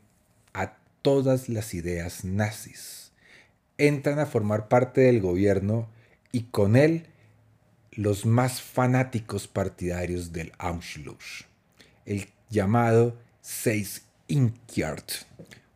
a 0.52 0.76
todas 1.02 1.48
las 1.48 1.74
ideas 1.74 2.24
nazis. 2.24 3.12
Entran 3.78 4.18
a 4.18 4.26
formar 4.26 4.68
parte 4.68 5.02
del 5.02 5.20
gobierno 5.20 5.88
y 6.32 6.44
con 6.44 6.76
él 6.76 7.06
los 7.96 8.26
más 8.26 8.60
fanáticos 8.60 9.48
partidarios 9.48 10.32
del 10.32 10.52
Anschluss, 10.58 11.46
el 12.04 12.28
llamado 12.50 13.16
Seis 13.40 14.02
Inkiart, 14.28 15.10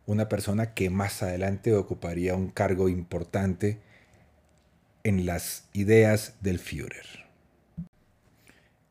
una 0.05 0.29
persona 0.29 0.75
que 0.75 0.91
más 0.91 1.23
adelante 1.23 1.73
ocuparía 1.73 2.35
un 2.35 2.49
cargo 2.49 2.89
importante 2.89 3.79
en 5.03 5.25
las 5.25 5.63
ideas 5.73 6.35
del 6.41 6.59
Führer. 6.59 7.25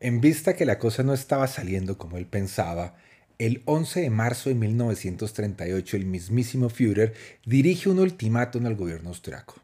En 0.01 0.19
vista 0.19 0.55
que 0.55 0.65
la 0.65 0.77
cosa 0.77 1.03
no 1.03 1.13
estaba 1.13 1.47
saliendo 1.47 1.97
como 1.97 2.17
él 2.17 2.25
pensaba, 2.25 2.95
el 3.37 3.61
11 3.65 4.01
de 4.01 4.09
marzo 4.09 4.49
de 4.49 4.55
1938 4.55 5.95
el 5.95 6.05
mismísimo 6.05 6.69
Führer 6.69 7.13
dirige 7.45 7.87
un 7.87 7.99
ultimátum 7.99 8.65
al 8.65 8.75
gobierno 8.75 9.09
austriaco. 9.09 9.55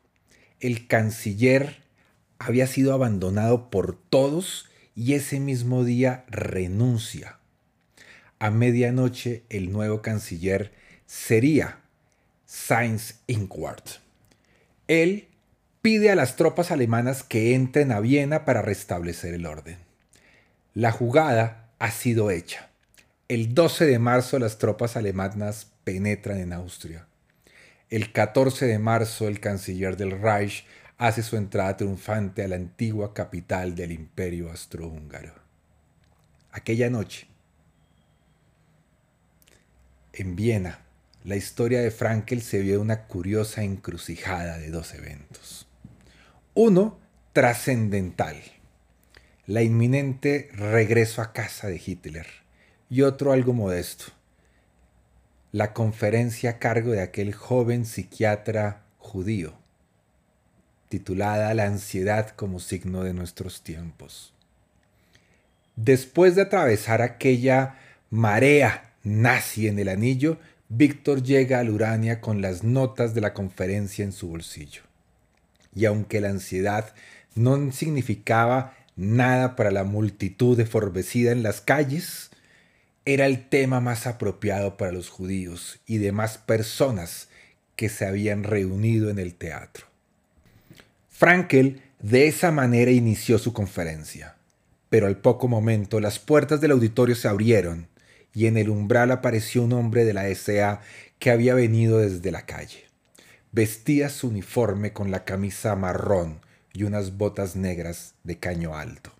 El 0.59 0.87
canciller 0.87 1.86
había 2.39 2.67
sido 2.67 2.93
abandonado 2.93 3.69
por 3.69 3.97
todos 4.09 4.67
y 4.95 5.13
ese 5.13 5.39
mismo 5.39 5.83
día 5.83 6.25
renuncia. 6.27 7.37
A 8.39 8.51
medianoche 8.51 9.43
el 9.49 9.71
nuevo 9.71 10.01
canciller 10.01 10.73
sería 11.05 11.79
Sainz 12.45 13.15
Inquart. 13.27 13.87
Él 14.87 15.27
pide 15.81 16.11
a 16.11 16.15
las 16.15 16.35
tropas 16.35 16.71
alemanas 16.71 17.23
que 17.23 17.55
entren 17.55 17.91
a 17.91 17.99
Viena 17.99 18.45
para 18.45 18.61
restablecer 18.61 19.33
el 19.33 19.45
orden. 19.45 19.77
La 20.73 20.91
jugada 20.91 21.69
ha 21.79 21.91
sido 21.91 22.29
hecha. 22.29 22.69
El 23.27 23.53
12 23.53 23.85
de 23.85 23.99
marzo 23.99 24.39
las 24.39 24.57
tropas 24.57 24.95
alemanas 24.95 25.67
penetran 25.83 26.39
en 26.39 26.53
Austria. 26.53 27.07
El 27.89 28.11
14 28.11 28.65
de 28.65 28.79
marzo 28.79 29.27
el 29.27 29.39
canciller 29.39 29.97
del 29.97 30.19
Reich 30.21 30.65
hace 30.97 31.21
su 31.21 31.37
entrada 31.37 31.77
triunfante 31.77 32.43
a 32.43 32.47
la 32.47 32.55
antigua 32.55 33.13
capital 33.13 33.75
del 33.75 33.91
imperio 33.91 34.49
austrohúngaro. 34.49 35.33
Aquella 36.51 36.89
noche, 36.89 37.27
en 40.13 40.35
Viena, 40.35 40.79
la 41.23 41.35
historia 41.35 41.81
de 41.81 41.91
Frankel 41.91 42.41
se 42.41 42.59
vio 42.61 42.81
una 42.81 43.03
curiosa 43.03 43.63
encrucijada 43.63 44.57
de 44.57 44.71
dos 44.71 44.93
eventos. 44.95 45.67
Uno, 46.55 46.99
trascendental, 47.33 48.41
la 49.45 49.61
inminente 49.61 50.49
regreso 50.53 51.21
a 51.21 51.33
casa 51.33 51.67
de 51.67 51.79
Hitler, 51.85 52.25
y 52.89 53.03
otro 53.03 53.33
algo 53.33 53.53
modesto, 53.53 54.05
la 55.51 55.73
conferencia 55.73 56.51
a 56.51 56.59
cargo 56.59 56.91
de 56.91 57.01
aquel 57.01 57.33
joven 57.33 57.85
psiquiatra 57.85 58.83
judío, 58.97 59.53
titulada 60.89 61.53
La 61.53 61.65
ansiedad 61.65 62.29
como 62.29 62.59
signo 62.59 63.03
de 63.03 63.13
nuestros 63.13 63.61
tiempos. 63.61 64.33
Después 65.75 66.35
de 66.35 66.43
atravesar 66.43 67.01
aquella 67.01 67.75
marea 68.09 68.93
nazi 69.03 69.67
en 69.67 69.79
el 69.79 69.89
anillo, 69.89 70.37
Víctor 70.69 71.23
llega 71.23 71.59
al 71.59 71.69
Urania 71.69 72.19
con 72.19 72.41
las 72.41 72.63
notas 72.63 73.13
de 73.13 73.21
la 73.21 73.33
conferencia 73.33 74.03
en 74.03 74.11
su 74.11 74.27
bolsillo. 74.27 74.81
Y 75.73 75.85
aunque 75.85 76.19
la 76.19 76.29
ansiedad 76.29 76.93
no 77.35 77.71
significaba 77.71 78.75
nada 78.95 79.55
para 79.55 79.71
la 79.71 79.83
multitud 79.83 80.59
eforbecida 80.59 81.31
en 81.31 81.43
las 81.43 81.61
calles, 81.61 82.31
era 83.05 83.25
el 83.25 83.47
tema 83.47 83.79
más 83.79 84.07
apropiado 84.07 84.75
para 84.75 84.91
los 84.91 85.09
judíos 85.09 85.79
y 85.85 85.99
demás 85.99 86.37
personas 86.37 87.29
que 87.77 87.87
se 87.87 88.05
habían 88.05 88.43
reunido 88.43 89.09
en 89.09 89.19
el 89.19 89.35
teatro. 89.35 89.85
Frankel 91.17 91.81
de 91.99 92.27
esa 92.27 92.51
manera 92.51 92.91
inició 92.91 93.39
su 93.39 93.51
conferencia, 93.51 94.35
pero 94.87 95.07
al 95.07 95.17
poco 95.17 95.47
momento 95.47 95.99
las 95.99 96.19
puertas 96.19 96.61
del 96.61 96.69
auditorio 96.69 97.15
se 97.15 97.27
abrieron 97.27 97.87
y 98.35 98.45
en 98.45 98.55
el 98.55 98.69
umbral 98.69 99.09
apareció 99.09 99.63
un 99.63 99.73
hombre 99.73 100.05
de 100.05 100.13
la 100.13 100.29
SA 100.35 100.79
que 101.17 101.31
había 101.31 101.55
venido 101.55 101.97
desde 101.97 102.29
la 102.29 102.45
calle. 102.45 102.85
Vestía 103.51 104.09
su 104.09 104.27
uniforme 104.27 104.93
con 104.93 105.09
la 105.09 105.25
camisa 105.25 105.75
marrón 105.75 106.39
y 106.71 106.83
unas 106.83 107.17
botas 107.17 107.55
negras 107.55 108.13
de 108.23 108.37
caño 108.37 108.75
alto. 108.75 109.11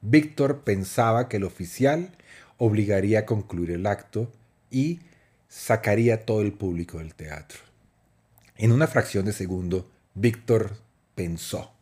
Víctor 0.00 0.64
pensaba 0.64 1.28
que 1.28 1.36
el 1.36 1.44
oficial 1.44 2.16
obligaría 2.56 3.20
a 3.20 3.26
concluir 3.26 3.70
el 3.70 3.86
acto 3.86 4.32
y 4.72 5.02
sacaría 5.46 6.26
todo 6.26 6.42
el 6.42 6.52
público 6.52 6.98
del 6.98 7.14
teatro. 7.14 7.60
En 8.56 8.72
una 8.72 8.88
fracción 8.88 9.24
de 9.24 9.32
segundo, 9.32 9.88
Víctor 10.14 10.87
pensó. 11.18 11.72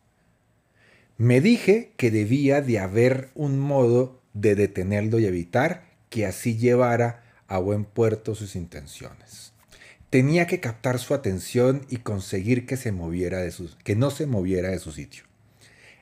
Me 1.19 1.41
dije 1.41 1.91
que 1.95 2.09
debía 2.09 2.59
de 2.63 2.79
haber 2.79 3.29
un 3.35 3.59
modo 3.59 4.19
de 4.33 4.55
detenerlo 4.55 5.19
y 5.19 5.27
evitar 5.27 5.83
que 6.09 6.25
así 6.25 6.57
llevara 6.57 7.23
a 7.47 7.59
buen 7.59 7.85
puerto 7.85 8.33
sus 8.33 8.55
intenciones. 8.55 9.53
Tenía 10.09 10.47
que 10.47 10.59
captar 10.59 10.97
su 10.97 11.13
atención 11.13 11.85
y 11.87 11.97
conseguir 11.97 12.65
que, 12.65 12.77
que 13.83 13.95
no 13.95 14.09
se 14.09 14.25
moviera 14.25 14.69
de 14.69 14.79
su 14.79 14.91
sitio. 14.91 15.23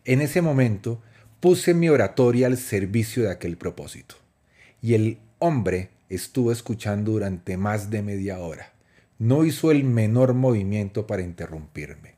En 0.05 0.21
ese 0.21 0.41
momento 0.41 1.01
puse 1.41 1.73
mi 1.73 1.89
oratoria 1.89 2.47
al 2.47 2.57
servicio 2.57 3.23
de 3.23 3.31
aquel 3.31 3.57
propósito. 3.57 4.15
Y 4.81 4.93
el 4.93 5.17
hombre 5.39 5.89
estuvo 6.07 6.53
escuchando 6.53 7.11
durante 7.11 7.57
más 7.57 7.89
de 7.89 8.01
media 8.01 8.39
hora. 8.39 8.71
No 9.19 9.43
hizo 9.43 9.71
el 9.71 9.83
menor 9.83 10.35
movimiento 10.35 11.05
para 11.05 11.21
interrumpirme. 11.21 12.14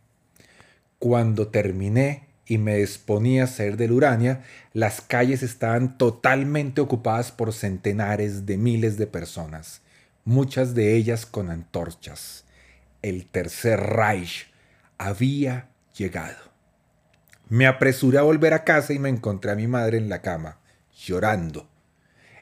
Cuando 0.99 1.49
terminé, 1.49 2.27
y 2.47 2.57
me 2.57 2.77
disponía 2.77 3.43
a 3.43 3.47
salir 3.47 3.75
del 3.77 3.91
Urania, 3.91 4.43
las 4.73 5.01
calles 5.01 5.43
estaban 5.43 5.97
totalmente 5.97 6.81
ocupadas 6.81 7.31
por 7.31 7.53
centenares 7.53 8.45
de 8.45 8.57
miles 8.57 8.97
de 8.97 9.05
personas, 9.05 9.81
muchas 10.23 10.73
de 10.73 10.95
ellas 10.95 11.25
con 11.25 11.49
antorchas. 11.49 12.45
El 13.01 13.25
tercer 13.25 13.79
Reich 13.79 14.47
había 14.97 15.69
llegado. 15.95 16.37
Me 17.49 17.67
apresuré 17.67 18.17
a 18.17 18.23
volver 18.23 18.53
a 18.53 18.63
casa 18.63 18.93
y 18.93 18.99
me 18.99 19.09
encontré 19.09 19.51
a 19.51 19.55
mi 19.55 19.67
madre 19.67 19.97
en 19.97 20.09
la 20.09 20.21
cama, 20.21 20.59
llorando. 20.97 21.69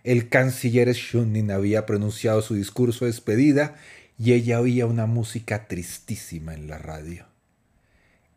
El 0.04 0.30
canciller 0.30 0.94
Schunning 0.94 1.50
había 1.50 1.88
pronunciado 1.88 2.42
su 2.44 2.54
discurso 2.54 3.06
de 3.06 3.12
despedida 3.12 3.76
y 4.20 4.34
ella 4.34 4.62
oía 4.62 4.86
una 4.86 5.08
música 5.08 5.68
tristísima 5.68 6.54
en 6.54 6.68
la 6.68 6.78
radio. 6.78 7.35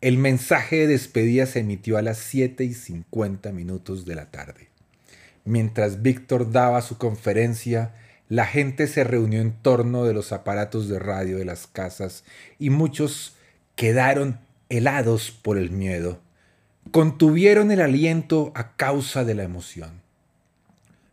El 0.01 0.17
mensaje 0.17 0.77
de 0.77 0.87
despedida 0.87 1.45
se 1.45 1.59
emitió 1.59 1.97
a 1.97 2.01
las 2.01 2.19
7 2.19 2.63
y 2.63 2.73
50 2.73 3.51
minutos 3.51 4.05
de 4.05 4.15
la 4.15 4.31
tarde. 4.31 4.69
Mientras 5.43 6.01
Víctor 6.01 6.53
daba 6.53 6.81
su 6.81 6.97
conferencia, 6.97 7.93
la 8.29 8.45
gente 8.45 8.87
se 8.87 9.03
reunió 9.03 9.41
en 9.41 9.51
torno 9.51 10.05
de 10.05 10.13
los 10.13 10.31
aparatos 10.31 10.87
de 10.87 10.99
radio 10.99 11.37
de 11.37 11.43
las 11.43 11.67
casas 11.67 12.23
y 12.59 12.69
muchos 12.69 13.35
quedaron 13.75 14.39
helados 14.69 15.31
por 15.31 15.57
el 15.57 15.69
miedo. 15.69 16.21
Contuvieron 16.91 17.69
el 17.69 17.81
aliento 17.81 18.53
a 18.55 18.77
causa 18.77 19.25
de 19.25 19.35
la 19.35 19.43
emoción. 19.43 20.01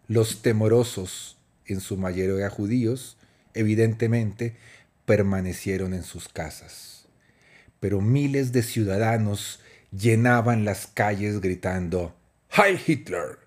Los 0.06 0.42
temorosos, 0.42 1.38
en 1.66 1.80
su 1.80 1.96
mayoría 1.96 2.50
judíos, 2.50 3.16
evidentemente, 3.52 4.54
permanecieron 5.06 5.92
en 5.92 6.04
sus 6.04 6.28
casas 6.28 6.95
pero 7.80 8.00
miles 8.00 8.52
de 8.52 8.62
ciudadanos 8.62 9.60
llenaban 9.90 10.64
las 10.64 10.86
calles 10.86 11.40
gritando 11.40 12.16
¡Heil 12.50 12.80
Hitler! 12.86 13.38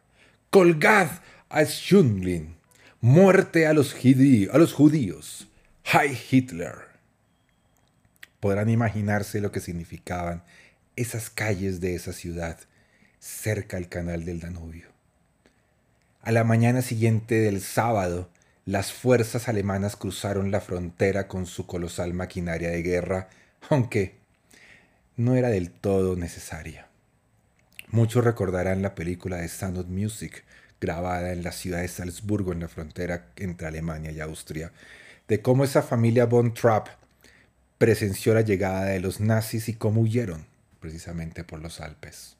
¡Colgad 0.49 1.09
a! 1.49 2.55
¡Muerte 3.01 3.65
a 3.65 3.73
los, 3.73 3.95
a 3.95 4.57
los 4.57 4.73
judíos! 4.73 5.47
¡Heil 5.83 6.17
Hitler! 6.29 6.75
Podrán 8.39 8.69
imaginarse 8.69 9.41
lo 9.41 9.51
que 9.51 9.59
significaban 9.59 10.43
esas 10.95 11.29
calles 11.29 11.81
de 11.81 11.95
esa 11.95 12.13
ciudad 12.13 12.59
cerca 13.19 13.77
al 13.77 13.89
canal 13.89 14.25
del 14.25 14.39
Danubio. 14.39 14.87
A 16.21 16.31
la 16.31 16.43
mañana 16.43 16.81
siguiente 16.81 17.35
del 17.35 17.61
sábado, 17.61 18.29
las 18.65 18.93
fuerzas 18.93 19.49
alemanas 19.49 19.95
cruzaron 19.95 20.51
la 20.51 20.61
frontera 20.61 21.27
con 21.27 21.45
su 21.45 21.65
colosal 21.65 22.13
maquinaria 22.13 22.69
de 22.69 22.83
guerra, 22.83 23.29
aunque 23.69 24.18
no 25.19 25.35
era 25.35 25.49
del 25.49 25.69
todo 25.69 26.15
necesaria. 26.15 26.87
Muchos 27.91 28.23
recordarán 28.23 28.81
la 28.81 28.95
película 28.95 29.35
de 29.35 29.49
Sound 29.49 29.77
of 29.77 29.87
Music, 29.87 30.45
grabada 30.79 31.33
en 31.33 31.43
la 31.43 31.51
ciudad 31.51 31.81
de 31.81 31.89
Salzburgo, 31.89 32.53
en 32.53 32.61
la 32.61 32.69
frontera 32.69 33.27
entre 33.35 33.67
Alemania 33.67 34.11
y 34.11 34.21
Austria, 34.21 34.71
de 35.27 35.41
cómo 35.41 35.65
esa 35.65 35.81
familia 35.81 36.25
von 36.25 36.53
Trapp 36.53 36.87
presenció 37.77 38.33
la 38.33 38.43
llegada 38.43 38.85
de 38.85 39.01
los 39.01 39.19
nazis 39.19 39.67
y 39.67 39.73
cómo 39.73 39.99
huyeron, 39.99 40.45
precisamente 40.79 41.43
por 41.43 41.59
los 41.59 41.81
Alpes. 41.81 42.37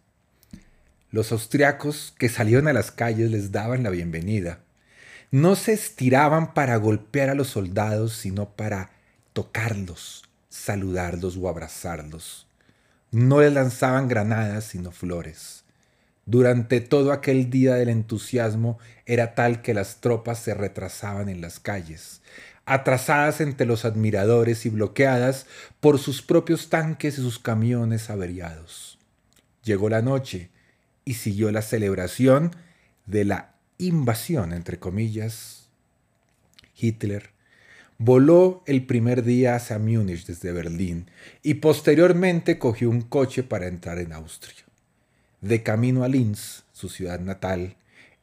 Los 1.12 1.34
austriacos 1.34 2.14
que 2.18 2.30
salieron 2.30 2.70
a 2.70 2.74
las 2.74 2.92
calles 2.92 3.30
les 3.30 3.52
daban 3.52 3.84
la 3.84 3.90
bienvenida. 3.90 4.60
No 5.32 5.58
se 5.58 5.74
estiraban 5.74 6.54
para 6.54 6.78
golpear 6.78 7.30
a 7.30 7.36
los 7.36 7.50
soldados, 7.50 8.14
sino 8.14 8.52
para 8.52 8.92
tocarlos, 9.34 10.24
saludarlos 10.48 11.36
o 11.36 11.50
abrazarlos. 11.50 12.49
No 13.12 13.42
les 13.42 13.54
lanzaban 13.54 14.08
granadas, 14.08 14.66
sino 14.66 14.92
flores. 14.92 15.64
Durante 16.26 16.80
todo 16.80 17.12
aquel 17.12 17.50
día 17.50 17.74
del 17.74 17.90
entusiasmo 17.90 18.78
era 19.08 19.34
tal 19.34 19.64
que 19.64 19.74
las 19.74 20.00
tropas 20.00 20.38
se 20.38 20.54
retrasaban 20.54 21.28
en 21.28 21.42
las 21.42 21.60
calles, 21.60 22.22
atrasadas 22.66 23.42
entre 23.42 23.66
los 23.66 23.84
admiradores 23.84 24.68
y 24.68 24.70
bloqueadas 24.70 25.48
por 25.80 25.98
sus 25.98 26.22
propios 26.22 26.70
tanques 26.70 27.18
y 27.18 27.22
sus 27.22 27.40
camiones 27.40 28.12
averiados. 28.12 29.00
Llegó 29.64 29.90
la 29.90 30.04
noche 30.04 30.52
y 31.04 31.16
siguió 31.16 31.52
la 31.52 31.64
celebración 31.64 32.56
de 33.08 33.26
la 33.26 33.56
invasión, 33.80 34.54
entre 34.54 34.78
comillas. 34.78 35.70
Hitler 36.76 37.32
Voló 38.02 38.64
el 38.66 38.86
primer 38.86 39.24
día 39.24 39.56
hacia 39.56 39.78
Múnich 39.78 40.26
desde 40.26 40.54
Berlín 40.54 41.12
y 41.44 41.56
posteriormente 41.56 42.58
cogió 42.58 42.90
un 42.90 43.02
coche 43.02 43.44
para 43.44 43.68
entrar 43.68 44.00
en 44.00 44.14
Austria. 44.14 44.64
De 45.42 45.64
camino 45.64 46.06
a 46.06 46.08
Linz, 46.08 46.64
su 46.72 46.88
ciudad 46.88 47.20
natal, 47.20 47.76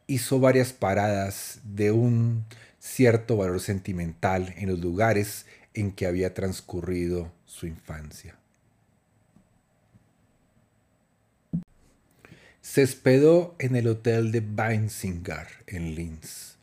hizo 0.07 0.41
varias 0.41 0.73
paradas 0.73 1.61
de 1.63 1.91
un 1.91 2.47
cierto 2.79 3.37
valor 3.37 3.61
sentimental 3.61 4.55
en 4.57 4.71
los 4.71 4.79
lugares 4.79 5.45
en 5.75 5.93
que 5.93 6.07
había 6.07 6.33
transcurrido 6.33 7.31
su 7.45 7.67
infancia. 7.67 8.35
Se 12.63 12.83
hospedó 12.83 13.55
en 13.59 13.77
el 13.77 13.89
hotel 13.89 14.33
de 14.33 14.41
Weinzinger 14.41 15.49
en 15.67 15.95
Linz 15.95 16.56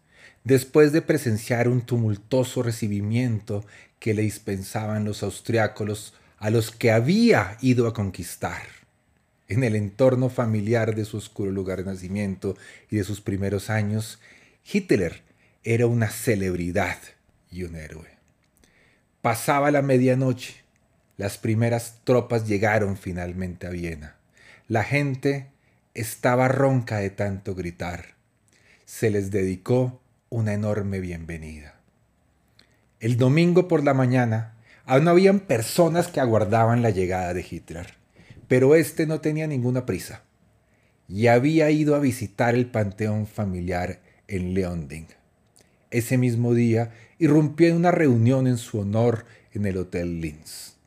después 0.44 0.92
de 0.92 1.02
presenciar 1.02 1.68
un 1.68 1.82
tumultuoso 1.82 2.64
recibimiento 2.64 3.66
que 4.00 4.14
le 4.14 4.24
dispensaban 4.24 5.06
los 5.06 5.24
austriácolos 5.24 6.14
a 6.38 6.50
los 6.50 6.72
que 6.72 6.92
había 6.92 7.58
ido 7.62 7.88
a 7.88 7.94
conquistar. 7.94 8.64
En 9.48 9.64
el 9.64 9.76
entorno 9.76 10.30
familiar 10.30 10.96
de 10.96 11.06
su 11.06 11.18
oscuro 11.18 11.52
lugar 11.52 11.80
de 11.80 11.92
nacimiento 11.92 12.58
y 12.90 12.98
de 12.98 13.04
sus 13.04 13.22
primeros 13.22 13.70
años, 13.70 14.20
Hitler 14.72 15.22
era 15.64 15.88
una 15.88 16.10
celebridad 16.10 16.98
y 17.50 17.64
un 17.64 17.76
héroe. 17.76 18.10
Pasaba 19.22 19.72
la 19.72 19.82
medianoche. 19.82 20.64
Las 21.16 21.38
primeras 21.38 22.00
tropas 22.04 22.48
llegaron 22.48 22.98
finalmente 22.98 23.68
a 23.68 23.70
Viena. 23.70 24.18
La 24.68 24.84
gente 24.84 25.48
estaba 25.94 26.50
ronca 26.50 26.98
de 26.98 27.10
tanto 27.10 27.56
gritar. 27.56 28.16
Se 28.86 29.10
les 29.10 29.32
dedicó 29.32 30.02
una 30.34 30.54
enorme 30.54 31.00
bienvenida. 31.00 31.76
El 33.00 33.18
domingo 33.18 33.68
por 33.68 33.84
la 33.84 33.94
mañana 33.94 34.56
aún 34.84 35.08
habían 35.08 35.42
personas 35.42 36.08
que 36.08 36.20
aguardaban 36.20 36.82
la 36.82 36.90
llegada 36.90 37.36
de 37.36 37.46
Hitler, 37.48 37.94
pero 38.48 38.74
este 38.74 39.06
no 39.06 39.22
tenía 39.22 39.46
ninguna 39.46 39.86
prisa 39.86 40.24
y 41.08 41.28
había 41.28 41.70
ido 41.70 41.94
a 41.94 42.00
visitar 42.00 42.56
el 42.56 42.66
panteón 42.66 43.28
familiar 43.28 44.02
en 44.28 44.56
Leonding. 44.56 45.06
ese 45.92 46.18
mismo 46.18 46.56
día, 46.56 46.94
irrumpió 47.20 47.68
en 47.68 47.76
una 47.76 47.92
reunión 47.92 48.48
en 48.48 48.58
su 48.58 48.80
honor 48.80 49.28
en 49.52 49.68
el 49.68 49.78
Hotel 49.78 50.20
Linz, 50.20 50.78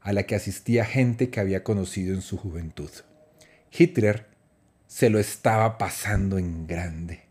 a 0.00 0.14
la 0.14 0.22
que 0.22 0.36
asistía 0.36 0.86
gente 0.86 1.28
que 1.28 1.40
había 1.40 1.62
conocido 1.62 2.14
en 2.14 2.22
su 2.22 2.38
juventud. 2.38 2.90
Hitler 3.70 4.28
se 4.86 5.10
lo 5.10 5.18
estaba 5.18 5.76
pasando 5.76 6.38
en 6.38 6.66
grande, 6.66 7.29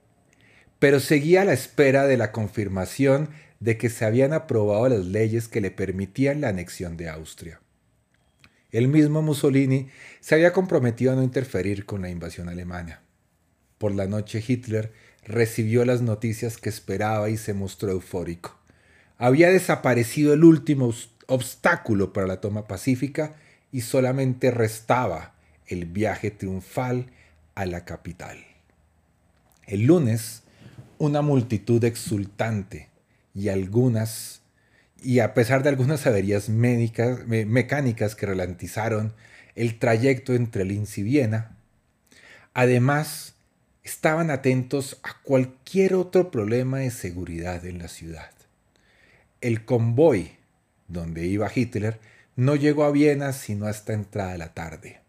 pero 0.80 1.00
seguía 1.00 1.42
a 1.42 1.46
la 1.46 1.54
espera 1.54 2.08
de 2.08 2.18
la 2.18 2.32
confirmación 2.32 3.30
de 3.60 3.78
que 3.78 3.90
se 3.90 4.06
habían 4.06 4.34
aprobado 4.34 4.88
las 4.88 5.06
leyes 5.06 5.48
que 5.48 5.62
le 5.62 5.72
permitían 5.72 6.42
la 6.42 6.50
anexión 6.50 6.96
de 6.98 7.10
Austria. 7.10 7.60
El 8.72 8.88
mismo 8.88 9.22
Mussolini 9.22 9.90
se 10.22 10.36
había 10.36 10.54
comprometido 10.54 11.12
a 11.12 11.16
no 11.16 11.24
interferir 11.24 11.86
con 11.86 12.02
la 12.02 12.10
invasión 12.10 12.48
alemana. 12.50 13.02
Por 13.78 13.94
la 13.94 14.08
noche 14.08 14.44
Hitler 14.46 14.94
recibió 15.26 15.86
las 15.86 16.02
noticias 16.02 16.58
que 16.58 16.70
esperaba 16.70 17.30
y 17.30 17.38
se 17.38 17.54
mostró 17.54 17.92
eufórico. 17.92 18.58
Había 19.18 19.50
desaparecido 19.50 20.34
el 20.34 20.44
último 20.44 20.94
obstáculo 21.28 22.14
para 22.14 22.28
la 22.28 22.42
toma 22.42 22.68
pacífica 22.68 23.36
y 23.72 23.82
solamente 23.82 24.52
restaba 24.52 25.34
el 25.68 25.86
viaje 25.86 26.32
triunfal 26.32 27.08
a 27.56 27.66
la 27.66 27.86
capital. 27.86 28.46
El 29.68 29.86
lunes, 29.86 30.44
una 31.00 31.24
multitud 31.24 31.84
exultante 31.84 32.90
y 33.34 33.50
algunas 33.50 34.42
y 35.02 35.20
a 35.20 35.34
pesar 35.34 35.64
de 35.64 35.70
algunas 35.70 36.06
averías 36.06 36.50
médicas, 36.50 37.26
mecánicas 37.26 38.16
que 38.16 38.26
ralentizaron 38.26 39.14
el 39.56 39.80
trayecto 39.80 40.34
entre 40.34 40.66
Linz 40.66 40.98
y 40.98 41.04
Viena, 41.04 41.56
además 42.54 43.34
estaban 43.84 44.30
atentos 44.30 45.00
a 45.04 45.16
cualquier 45.24 45.96
otro 45.96 46.32
problema 46.32 46.80
de 46.80 46.92
seguridad 46.92 47.66
en 47.66 47.80
la 47.80 47.88
ciudad. 47.88 48.32
El 49.42 49.64
convoy 49.64 50.34
donde 50.90 51.26
iba 51.26 51.50
Hitler 51.54 52.00
no 52.36 52.56
llegó 52.56 52.84
a 52.84 52.92
Viena 52.92 53.32
sino 53.32 53.68
hasta 53.68 53.94
entrada 53.94 54.38
la 54.38 54.54
tarde. 54.54 55.00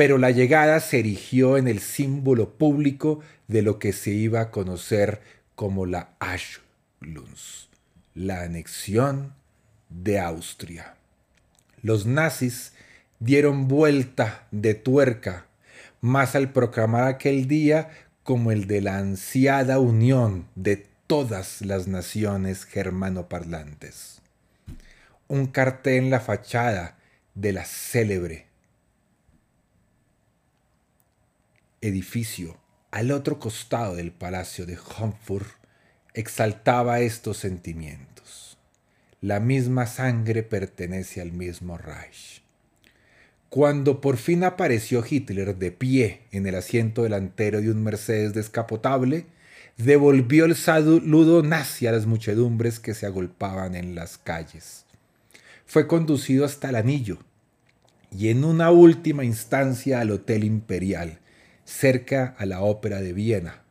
Pero 0.00 0.16
la 0.16 0.30
llegada 0.30 0.80
se 0.80 1.00
erigió 1.00 1.58
en 1.58 1.68
el 1.68 1.78
símbolo 1.78 2.54
público 2.56 3.20
de 3.48 3.60
lo 3.60 3.78
que 3.78 3.92
se 3.92 4.08
iba 4.08 4.40
a 4.40 4.50
conocer 4.50 5.20
como 5.54 5.84
la 5.84 6.14
Aschluss, 6.20 7.68
la 8.14 8.40
anexión 8.40 9.34
de 9.90 10.18
Austria. 10.18 10.94
Los 11.82 12.06
nazis 12.06 12.72
dieron 13.18 13.68
vuelta 13.68 14.46
de 14.52 14.72
tuerca 14.72 15.44
más 16.00 16.34
al 16.34 16.50
proclamar 16.50 17.04
aquel 17.04 17.46
día 17.46 17.90
como 18.22 18.52
el 18.52 18.66
de 18.66 18.80
la 18.80 18.96
ansiada 18.96 19.80
unión 19.80 20.46
de 20.54 20.86
todas 21.08 21.60
las 21.60 21.88
naciones 21.88 22.64
germanoparlantes. 22.64 24.22
Un 25.28 25.46
cartel 25.46 26.04
en 26.04 26.10
la 26.10 26.20
fachada 26.20 26.96
de 27.34 27.52
la 27.52 27.66
célebre 27.66 28.49
edificio 31.80 32.58
al 32.90 33.10
otro 33.10 33.38
costado 33.38 33.94
del 33.94 34.12
palacio 34.12 34.66
de 34.66 34.78
Homfurt 34.98 35.48
exaltaba 36.12 37.00
estos 37.00 37.38
sentimientos. 37.38 38.58
La 39.20 39.40
misma 39.40 39.86
sangre 39.86 40.42
pertenece 40.42 41.20
al 41.20 41.32
mismo 41.32 41.78
Reich. 41.78 42.42
Cuando 43.48 44.00
por 44.00 44.16
fin 44.16 44.44
apareció 44.44 45.04
Hitler 45.08 45.56
de 45.56 45.72
pie 45.72 46.22
en 46.32 46.46
el 46.46 46.54
asiento 46.54 47.02
delantero 47.02 47.60
de 47.60 47.70
un 47.70 47.82
Mercedes 47.82 48.32
descapotable, 48.32 49.26
devolvió 49.76 50.44
el 50.44 50.56
saludo 50.56 51.42
nazi 51.42 51.86
a 51.86 51.92
las 51.92 52.06
muchedumbres 52.06 52.78
que 52.78 52.94
se 52.94 53.06
agolpaban 53.06 53.74
en 53.74 53.94
las 53.94 54.18
calles. 54.18 54.84
Fue 55.66 55.86
conducido 55.86 56.44
hasta 56.44 56.68
el 56.68 56.76
anillo 56.76 57.18
y 58.16 58.28
en 58.28 58.44
una 58.44 58.70
última 58.70 59.24
instancia 59.24 60.00
al 60.00 60.10
Hotel 60.10 60.44
Imperial, 60.44 61.20
cerca 61.70 62.34
a 62.36 62.46
la 62.46 62.62
Ópera 62.62 63.00
de 63.00 63.12
Viena, 63.12 63.62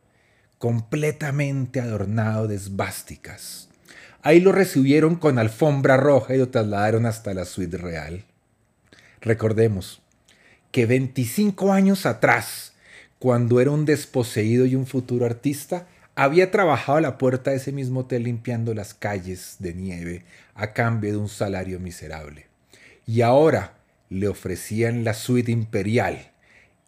completamente 0.58 1.82
adornado 1.82 2.48
de 2.48 2.56
esvásticas. 2.56 3.68
Ahí 4.22 4.40
lo 4.40 4.52
recibieron 4.52 5.16
con 5.16 5.38
alfombra 5.38 5.98
roja 5.98 6.34
y 6.34 6.38
lo 6.38 6.50
trasladaron 6.50 7.06
hasta 7.06 7.34
la 7.34 7.46
suite 7.46 7.78
real. 7.78 8.24
Recordemos 9.22 10.02
que 10.72 10.86
25 10.86 11.74
años 11.74 12.06
atrás, 12.06 12.74
cuando 13.20 13.60
era 13.60 13.72
un 13.72 13.86
desposeído 13.86 14.66
y 14.66 14.76
un 14.76 14.88
futuro 14.88 15.26
artista, 15.26 15.88
había 16.16 16.52
trabajado 16.52 16.98
a 16.98 17.02
la 17.02 17.18
puerta 17.18 17.52
de 17.52 17.58
ese 17.58 17.72
mismo 17.72 18.02
hotel 18.02 18.24
limpiando 18.24 18.74
las 18.74 18.94
calles 18.94 19.58
de 19.60 19.74
nieve 19.74 20.24
a 20.56 20.74
cambio 20.74 21.12
de 21.12 21.18
un 21.18 21.30
salario 21.30 21.80
miserable. 21.80 22.48
Y 23.06 23.22
ahora 23.22 23.74
le 24.10 24.28
ofrecían 24.28 25.04
la 25.04 25.14
suite 25.14 25.52
imperial 25.52 26.32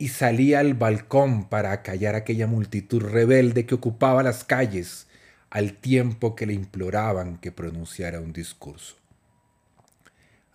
y 0.02 0.08
salía 0.08 0.62
al 0.62 0.74
balcón 0.74 1.48
para 1.48 1.72
acallar 1.72 2.16
aquella 2.16 2.48
multitud 2.48 3.04
rebelde 3.04 3.68
que 3.68 3.76
ocupaba 3.76 4.24
las 4.24 4.44
calles 4.44 5.06
al 5.52 5.74
tiempo 5.74 6.36
que 6.36 6.48
le 6.48 6.54
imploraban 6.54 7.38
que 7.38 7.52
pronunciara 7.52 8.20
un 8.20 8.34
discurso. 8.34 8.96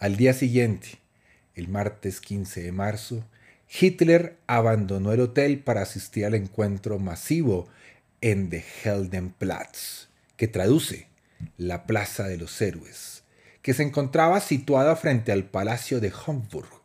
Al 0.01 0.17
día 0.17 0.33
siguiente, 0.33 0.99
el 1.55 1.69
martes 1.69 2.21
15 2.21 2.61
de 2.61 2.73
marzo, 2.73 3.25
Hitler 3.71 4.37
abandonó 4.49 5.13
el 5.13 5.21
hotel 5.21 5.61
para 5.61 5.83
asistir 5.83 6.27
al 6.27 6.35
encuentro 6.35 6.99
masivo 6.99 7.69
en 8.21 8.51
The 8.51 8.65
Heldenplatz, 8.83 10.09
que 10.37 10.49
traduce 10.49 11.07
la 11.57 11.87
Plaza 11.87 12.25
de 12.25 12.37
los 12.37 12.61
Héroes, 12.61 13.23
que 13.63 13.75
se 13.75 13.85
encontraba 13.85 14.41
situada 14.41 14.97
frente 14.97 15.31
al 15.31 15.45
Palacio 15.45 16.01
de 16.01 16.13
Homburg. 16.27 16.83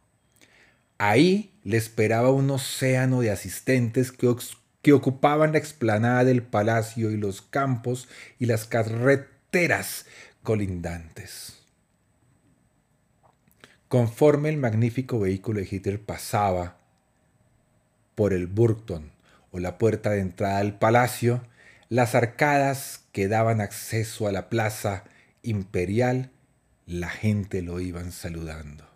Ahí 1.00 1.51
le 1.64 1.78
esperaba 1.78 2.32
un 2.32 2.50
océano 2.50 3.22
de 3.22 3.32
asistentes 3.32 4.12
que, 4.12 4.28
ocupaban 4.92 5.52
la 5.52 5.58
explanada 5.60 6.24
del 6.24 6.42
palacio 6.42 7.12
y 7.12 7.18
los 7.18 7.42
campos 7.42 8.08
y 8.40 8.46
las 8.46 8.66
carreteras 8.66 10.06
colindantes. 10.44 11.60
Conforme 13.88 14.50
el 14.50 14.58
magnífico 14.58 15.20
vehículo 15.20 15.60
de 15.60 15.68
Hitler 15.70 16.02
pasaba 16.02 16.78
por 18.16 18.34
el 18.34 18.48
Burgton 18.48 19.12
o 19.52 19.60
la 19.60 19.78
puerta 19.78 20.12
de 20.12 20.22
entrada 20.22 20.60
al 20.60 20.80
palacio, 20.80 21.44
las 21.90 22.16
arcadas 22.16 23.04
que 23.12 23.28
daban 23.28 23.60
acceso 23.60 24.28
a 24.28 24.32
la 24.32 24.50
plaza 24.50 25.04
imperial, 25.44 26.32
la 26.86 27.10
gente 27.10 27.62
lo 27.62 27.80
iban 27.82 28.12
saludando. 28.14 28.91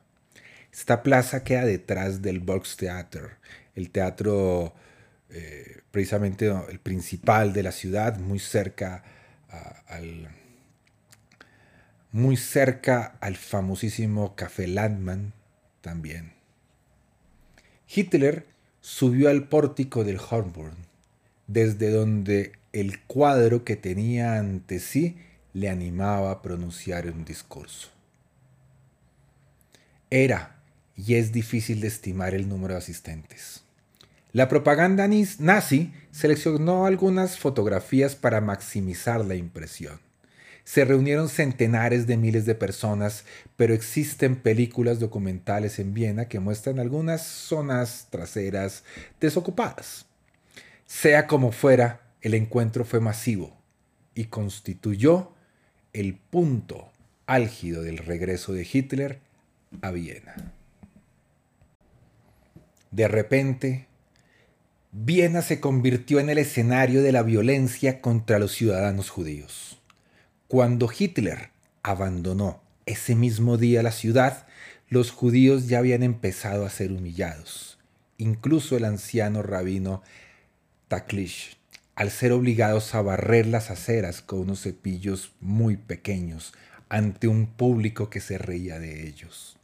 Esta 0.77 1.03
plaza 1.03 1.45
queda 1.45 1.63
detrás 1.63 2.21
del 2.21 2.41
Volkstheater, 2.41 3.37
el 3.75 3.91
teatro 3.91 4.73
eh, 5.29 5.79
precisamente 5.89 6.53
el 6.69 6.79
principal 6.79 7.53
de 7.53 7.63
la 7.63 7.71
ciudad, 7.71 8.19
muy 8.19 8.39
cerca 8.39 9.01
al 9.87 10.27
muy 12.11 12.35
cerca 12.35 13.15
al 13.21 13.37
famosísimo 13.37 14.35
Café 14.35 14.67
Landmann 14.67 15.31
también. 15.79 16.33
Hitler 17.87 18.45
subió 18.81 19.29
al 19.29 19.47
pórtico 19.47 20.03
del 20.03 20.19
Hornburn, 20.19 20.75
desde 21.47 21.89
donde 21.89 22.51
el 22.73 23.01
cuadro 23.03 23.63
que 23.63 23.77
tenía 23.77 24.37
ante 24.39 24.79
sí 24.79 25.17
le 25.53 25.69
animaba 25.69 26.31
a 26.31 26.41
pronunciar 26.41 27.09
un 27.09 27.23
discurso. 27.23 27.91
Era 30.09 30.54
y 30.95 31.15
es 31.15 31.31
difícil 31.31 31.81
de 31.81 31.87
estimar 31.87 32.33
el 32.33 32.47
número 32.47 32.73
de 32.73 32.79
asistentes. 32.79 33.63
La 34.31 34.49
propaganda 34.49 35.07
nazi 35.39 35.93
seleccionó 36.11 36.85
algunas 36.85 37.39
fotografías 37.39 38.15
para 38.15 38.41
maximizar 38.41 39.23
la 39.23 39.35
impresión 39.35 39.99
se 40.65 40.83
reunieron 40.83 41.29
centenares 41.29 42.07
de 42.07 42.17
miles 42.17 42.45
de 42.45 42.55
personas, 42.55 43.23
pero 43.55 43.73
existen 43.73 44.35
películas 44.35 44.99
documentales 44.99 45.77
en 45.77 45.93
Viena 45.93 46.27
que 46.27 46.39
muestran 46.39 46.79
algunas 46.79 47.21
zonas 47.21 48.07
traseras 48.09 48.83
desocupadas. 49.21 50.07
Sea 50.87 51.27
como 51.27 51.51
fuera, 51.51 52.01
el 52.21 52.33
encuentro 52.33 52.83
fue 52.83 52.99
masivo 52.99 53.55
y 54.15 54.25
constituyó 54.25 55.33
el 55.93 56.15
punto 56.15 56.91
álgido 57.27 57.83
del 57.83 57.99
regreso 57.99 58.51
de 58.51 58.67
Hitler 58.71 59.19
a 59.81 59.91
Viena. 59.91 60.51
De 62.95 63.09
repente, 63.09 63.87
Viena 64.93 65.41
se 65.41 65.59
convirtió 65.59 66.21
en 66.21 66.29
el 66.29 66.37
escenario 66.37 67.03
de 67.03 67.11
la 67.11 67.23
violencia 67.23 67.99
contra 67.99 68.39
los 68.39 68.53
ciudadanos 68.53 69.09
judíos. 69.09 69.81
Cuando 70.47 70.89
Hitler 70.97 71.49
abandonó 71.83 72.61
ese 72.85 73.15
mismo 73.15 73.57
día 73.57 73.83
la 73.83 73.91
ciudad, 73.91 74.47
los 74.87 75.11
judíos 75.11 75.67
ya 75.67 75.79
habían 75.79 76.03
empezado 76.03 76.65
a 76.65 76.69
ser 76.69 76.93
humillados. 76.93 77.77
Incluso 78.17 78.77
el 78.77 78.85
anciano 78.85 79.43
rabino 79.43 80.01
Taklish 80.87 81.57
al 81.95 82.11
ser 82.11 82.31
obligados 82.31 82.95
a 82.95 83.01
barrer 83.01 83.45
las 83.45 83.71
aceras 83.71 84.21
con 84.21 84.39
unos 84.39 84.61
cepillos 84.61 85.33
muy 85.41 85.75
pequeños 85.75 86.53
ante 86.87 87.27
un 87.27 87.47
público 87.47 88.09
que 88.09 88.21
se 88.21 88.37
reía 88.37 88.79
de 88.79 89.05
ellos. 89.05 89.57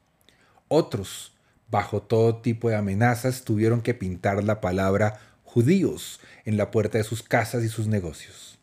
Otros, 0.68 1.32
bajo 1.72 2.02
todo 2.02 2.42
tipo 2.42 2.70
de 2.70 2.76
amenazas, 2.76 3.44
tuvieron 3.44 3.82
que 3.82 3.94
pintar 3.94 4.44
la 4.44 4.62
palabra 4.62 5.20
judíos 5.44 6.20
en 6.46 6.58
la 6.58 6.70
puerta 6.70 6.98
de 6.98 7.04
sus 7.04 7.24
casas 7.24 7.64
y 7.64 7.70
sus 7.70 7.88
negocios. 7.88 8.60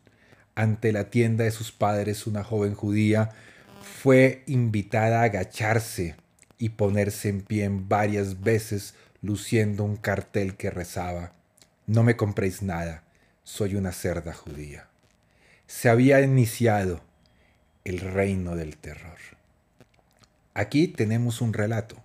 Ante 0.55 0.91
la 0.91 1.09
tienda 1.09 1.43
de 1.43 1.51
sus 1.51 1.71
padres, 1.71 2.27
una 2.27 2.43
joven 2.43 2.75
judía 2.75 3.31
fue 4.01 4.43
invitada 4.45 5.21
a 5.21 5.23
agacharse 5.23 6.15
y 6.57 6.69
ponerse 6.69 7.29
en 7.29 7.41
pie 7.41 7.69
varias 7.71 8.41
veces 8.41 8.93
luciendo 9.21 9.83
un 9.83 9.95
cartel 9.95 10.55
que 10.55 10.69
rezaba, 10.69 11.33
No 11.87 12.03
me 12.03 12.15
compréis 12.15 12.61
nada, 12.61 13.03
soy 13.43 13.75
una 13.75 13.91
cerda 13.91 14.33
judía. 14.33 14.87
Se 15.65 15.89
había 15.89 16.21
iniciado 16.21 17.01
el 17.83 17.99
reino 17.99 18.55
del 18.55 18.77
terror. 18.77 19.17
Aquí 20.53 20.87
tenemos 20.87 21.41
un 21.41 21.53
relato. 21.53 21.95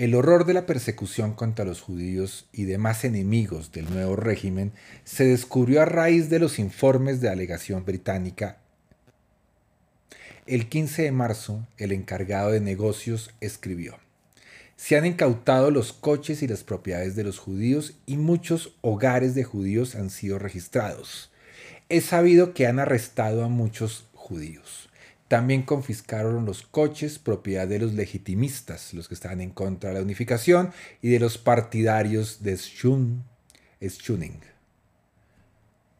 El 0.00 0.14
horror 0.14 0.46
de 0.46 0.54
la 0.54 0.64
persecución 0.64 1.34
contra 1.34 1.66
los 1.66 1.82
judíos 1.82 2.46
y 2.54 2.64
demás 2.64 3.04
enemigos 3.04 3.70
del 3.70 3.92
nuevo 3.92 4.16
régimen 4.16 4.72
se 5.04 5.26
descubrió 5.26 5.82
a 5.82 5.84
raíz 5.84 6.30
de 6.30 6.38
los 6.38 6.58
informes 6.58 7.20
de 7.20 7.28
alegación 7.28 7.84
británica. 7.84 8.56
El 10.46 10.70
15 10.70 11.02
de 11.02 11.12
marzo, 11.12 11.66
el 11.76 11.92
encargado 11.92 12.50
de 12.50 12.60
negocios 12.60 13.30
escribió, 13.42 13.98
se 14.74 14.96
han 14.96 15.04
incautado 15.04 15.70
los 15.70 15.92
coches 15.92 16.42
y 16.42 16.48
las 16.48 16.64
propiedades 16.64 17.14
de 17.14 17.24
los 17.24 17.38
judíos 17.38 17.92
y 18.06 18.16
muchos 18.16 18.72
hogares 18.80 19.34
de 19.34 19.44
judíos 19.44 19.96
han 19.96 20.08
sido 20.08 20.38
registrados. 20.38 21.30
Es 21.90 22.06
sabido 22.06 22.54
que 22.54 22.66
han 22.66 22.78
arrestado 22.78 23.44
a 23.44 23.48
muchos 23.48 24.06
judíos. 24.14 24.89
También 25.30 25.62
confiscaron 25.62 26.44
los 26.44 26.62
coches, 26.62 27.20
propiedad 27.20 27.68
de 27.68 27.78
los 27.78 27.92
legitimistas, 27.92 28.92
los 28.94 29.06
que 29.06 29.14
estaban 29.14 29.40
en 29.40 29.50
contra 29.50 29.90
de 29.90 29.94
la 29.94 30.02
unificación, 30.02 30.72
y 31.02 31.08
de 31.10 31.20
los 31.20 31.38
partidarios 31.38 32.42
de 32.42 32.56
Schuning. 32.56 34.40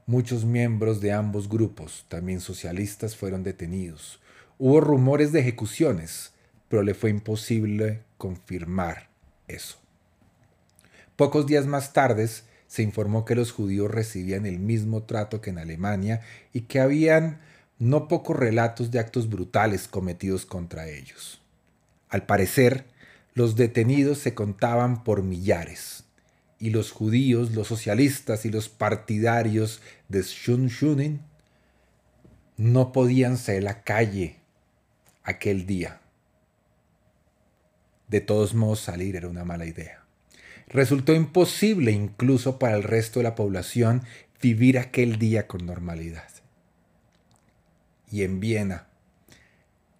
Muchos 0.06 0.44
miembros 0.44 1.00
de 1.00 1.12
ambos 1.12 1.48
grupos, 1.48 2.06
también 2.08 2.40
socialistas, 2.40 3.14
fueron 3.14 3.44
detenidos. 3.44 4.18
Hubo 4.58 4.80
rumores 4.80 5.30
de 5.30 5.38
ejecuciones, 5.38 6.32
pero 6.68 6.82
le 6.82 6.94
fue 6.94 7.10
imposible 7.10 8.02
confirmar 8.18 9.10
eso. 9.46 9.78
Pocos 11.14 11.46
días 11.46 11.66
más 11.66 11.92
tarde 11.92 12.28
se 12.66 12.82
informó 12.82 13.24
que 13.24 13.36
los 13.36 13.52
judíos 13.52 13.92
recibían 13.92 14.44
el 14.44 14.58
mismo 14.58 15.04
trato 15.04 15.40
que 15.40 15.50
en 15.50 15.58
Alemania 15.58 16.20
y 16.52 16.62
que 16.62 16.80
habían 16.80 17.38
no 17.80 18.06
pocos 18.06 18.36
relatos 18.36 18.92
de 18.92 19.00
actos 19.00 19.28
brutales 19.28 19.88
cometidos 19.88 20.46
contra 20.46 20.88
ellos. 20.88 21.42
Al 22.08 22.26
parecer, 22.26 22.84
los 23.34 23.56
detenidos 23.56 24.18
se 24.18 24.34
contaban 24.34 25.02
por 25.02 25.24
millares, 25.24 26.04
y 26.60 26.70
los 26.70 26.92
judíos, 26.92 27.50
los 27.50 27.66
socialistas 27.66 28.44
y 28.44 28.50
los 28.50 28.68
partidarios 28.68 29.80
de 30.08 30.22
Schunen 30.22 31.22
no 32.56 32.92
podían 32.92 33.36
salir 33.36 33.62
a 33.62 33.64
la 33.64 33.82
calle 33.82 34.36
aquel 35.24 35.66
día 35.66 36.00
de 38.10 38.20
todos 38.20 38.54
modos 38.54 38.80
salir 38.80 39.16
era 39.16 39.28
una 39.28 39.44
mala 39.44 39.66
idea. 39.66 40.04
Resultó 40.66 41.14
imposible 41.14 41.92
incluso 41.92 42.58
para 42.58 42.76
el 42.76 42.82
resto 42.82 43.20
de 43.20 43.24
la 43.24 43.34
población 43.34 44.02
vivir 44.42 44.78
aquel 44.78 45.18
día 45.18 45.46
con 45.46 45.64
normalidad. 45.64 46.28
Y 48.10 48.22
en 48.22 48.40
Viena, 48.40 48.86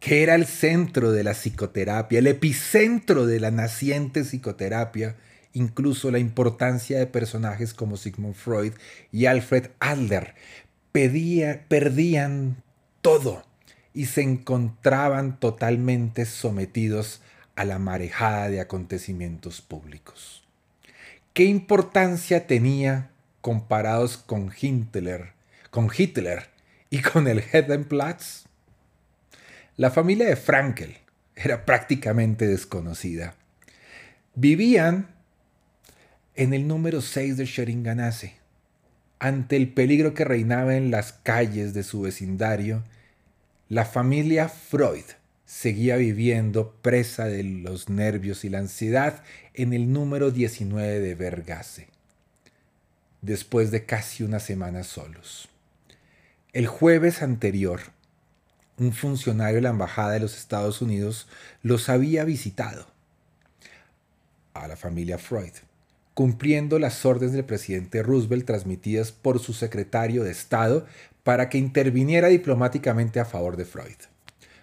que 0.00 0.22
era 0.22 0.34
el 0.34 0.46
centro 0.46 1.12
de 1.12 1.24
la 1.24 1.34
psicoterapia, 1.34 2.18
el 2.18 2.26
epicentro 2.26 3.26
de 3.26 3.38
la 3.38 3.50
naciente 3.50 4.24
psicoterapia, 4.24 5.16
incluso 5.52 6.10
la 6.10 6.18
importancia 6.18 6.98
de 6.98 7.06
personajes 7.06 7.74
como 7.74 7.96
Sigmund 7.96 8.34
Freud 8.34 8.72
y 9.12 9.26
Alfred 9.26 9.70
Adler, 9.78 10.34
perdían 10.92 12.62
todo 13.02 13.44
y 13.92 14.06
se 14.06 14.22
encontraban 14.22 15.38
totalmente 15.38 16.24
sometidos 16.24 17.20
a 17.54 17.64
la 17.64 17.78
marejada 17.78 18.48
de 18.48 18.60
acontecimientos 18.60 19.60
públicos. 19.60 20.44
¿Qué 21.34 21.44
importancia 21.44 22.46
tenía 22.46 23.10
comparados 23.40 24.16
con 24.16 24.50
Hitler, 24.58 25.32
con 25.70 25.90
Hitler 25.96 26.48
y 26.90 27.00
con 27.00 27.28
el 27.28 27.38
Hedenplatz? 27.38 28.44
La 29.76 29.90
familia 29.90 30.26
de 30.26 30.36
Frankel 30.36 30.98
era 31.34 31.64
prácticamente 31.64 32.46
desconocida. 32.46 33.34
Vivían 34.34 35.08
en 36.34 36.52
el 36.52 36.66
número 36.66 37.00
6 37.00 37.36
de 37.36 37.46
Scheringanase. 37.46 38.34
Ante 39.18 39.56
el 39.56 39.72
peligro 39.72 40.14
que 40.14 40.24
reinaba 40.24 40.76
en 40.76 40.90
las 40.90 41.12
calles 41.12 41.74
de 41.74 41.82
su 41.82 42.02
vecindario, 42.02 42.82
la 43.68 43.84
familia 43.84 44.48
Freud 44.48 45.04
seguía 45.44 45.96
viviendo 45.96 46.74
presa 46.80 47.26
de 47.26 47.42
los 47.42 47.88
nervios 47.88 48.44
y 48.44 48.48
la 48.48 48.58
ansiedad 48.58 49.22
en 49.54 49.72
el 49.72 49.92
número 49.92 50.30
19 50.30 51.00
de 51.00 51.14
Vergase, 51.14 51.88
después 53.20 53.70
de 53.70 53.84
casi 53.84 54.22
una 54.22 54.40
semana 54.40 54.82
solos. 54.84 55.48
El 56.52 56.66
jueves 56.66 57.22
anterior, 57.22 57.80
un 58.76 58.92
funcionario 58.92 59.56
de 59.56 59.60
la 59.60 59.68
Embajada 59.68 60.14
de 60.14 60.18
los 60.18 60.36
Estados 60.36 60.82
Unidos 60.82 61.28
los 61.62 61.88
había 61.88 62.24
visitado 62.24 62.88
a 64.52 64.66
la 64.66 64.74
familia 64.76 65.16
Freud, 65.16 65.52
cumpliendo 66.12 66.80
las 66.80 67.06
órdenes 67.06 67.34
del 67.34 67.44
presidente 67.44 68.02
Roosevelt 68.02 68.46
transmitidas 68.46 69.12
por 69.12 69.38
su 69.38 69.52
secretario 69.52 70.24
de 70.24 70.32
Estado 70.32 70.86
para 71.22 71.48
que 71.48 71.58
interviniera 71.58 72.26
diplomáticamente 72.26 73.20
a 73.20 73.26
favor 73.26 73.56
de 73.56 73.64
Freud. 73.64 73.98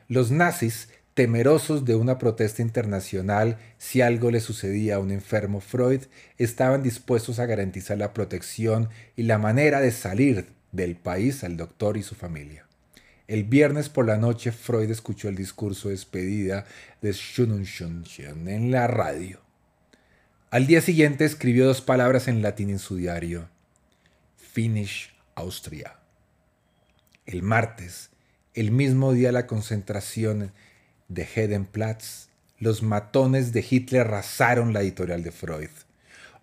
Los 0.10 0.30
nazis, 0.30 0.90
temerosos 1.14 1.86
de 1.86 1.96
una 1.96 2.18
protesta 2.18 2.62
internacional 2.62 3.60
si 3.78 4.02
algo 4.02 4.30
le 4.30 4.42
sucedía 4.42 4.96
a 4.96 5.00
un 5.00 5.12
enfermo 5.12 5.62
Freud, 5.62 6.02
estaban 6.38 6.84
dispuestos 6.84 7.40
a 7.40 7.46
garantizar 7.46 7.98
la 7.98 8.14
protección 8.14 8.90
y 9.16 9.24
la 9.24 9.38
manera 9.38 9.80
de 9.80 9.92
salir 9.92 10.57
del 10.72 10.96
país 10.96 11.44
al 11.44 11.58
doctor 11.58 11.98
y 11.98 12.04
su 12.04 12.16
familia. 12.16 12.66
El 13.28 13.44
viernes 13.44 13.90
por 13.90 14.06
la 14.06 14.18
noche 14.18 14.52
Freud 14.52 14.90
escuchó 14.90 15.28
el 15.28 15.36
discurso 15.36 15.90
de 15.90 15.96
despedida 15.96 16.66
de 17.02 17.12
Schununschunchen 17.12 18.48
en 18.48 18.72
la 18.72 18.88
radio. 18.88 19.42
Al 20.50 20.66
día 20.66 20.80
siguiente 20.80 21.26
escribió 21.26 21.66
dos 21.66 21.82
palabras 21.82 22.30
en 22.30 22.42
latín 22.42 22.70
en 22.70 22.80
su 22.80 22.96
diario. 22.96 23.50
Finish 24.38 25.14
Austria. 25.36 25.98
El 27.26 27.44
martes, 27.44 28.12
el 28.54 28.72
mismo 28.72 29.12
día 29.12 29.28
de 29.28 29.34
la 29.34 29.46
concentración 29.46 30.54
de 31.10 31.28
Hedenplatz, 31.36 32.30
los 32.60 32.82
matones 32.82 33.52
de 33.52 33.66
Hitler 33.70 34.08
arrasaron 34.08 34.72
la 34.72 34.82
editorial 34.82 35.22
de 35.22 35.32
Freud. 35.32 35.70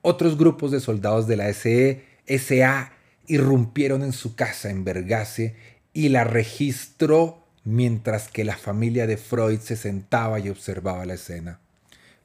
Otros 0.03 0.37
grupos 0.37 0.71
de 0.71 0.81
soldados 0.81 1.27
de 1.27 1.37
la 1.37 1.53
SE, 1.53 2.05
SA 2.27 2.93
irrumpieron 3.27 4.03
en 4.03 4.13
su 4.13 4.35
casa 4.35 4.71
en 4.71 4.85
Vergase 4.85 5.55
y 5.93 6.09
la 6.09 6.25
registró 6.25 7.45
mientras 7.65 8.29
que 8.29 8.45
la 8.45 8.57
familia 8.57 9.07
de 9.07 9.17
Freud 9.17 9.61
se 9.61 9.77
sentaba 9.77 10.39
y 10.39 10.51
observaba 10.51 11.07
la 11.07 11.15
escena. 11.15 11.61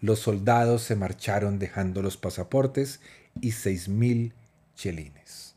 Los 0.01 0.19
soldados 0.19 0.83
se 0.83 0.95
marcharon 0.95 1.59
dejando 1.59 2.01
los 2.01 2.17
pasaportes 2.17 2.99
y 3.41 3.51
seis 3.51 3.87
mil 3.87 4.33
chelines. 4.75 5.55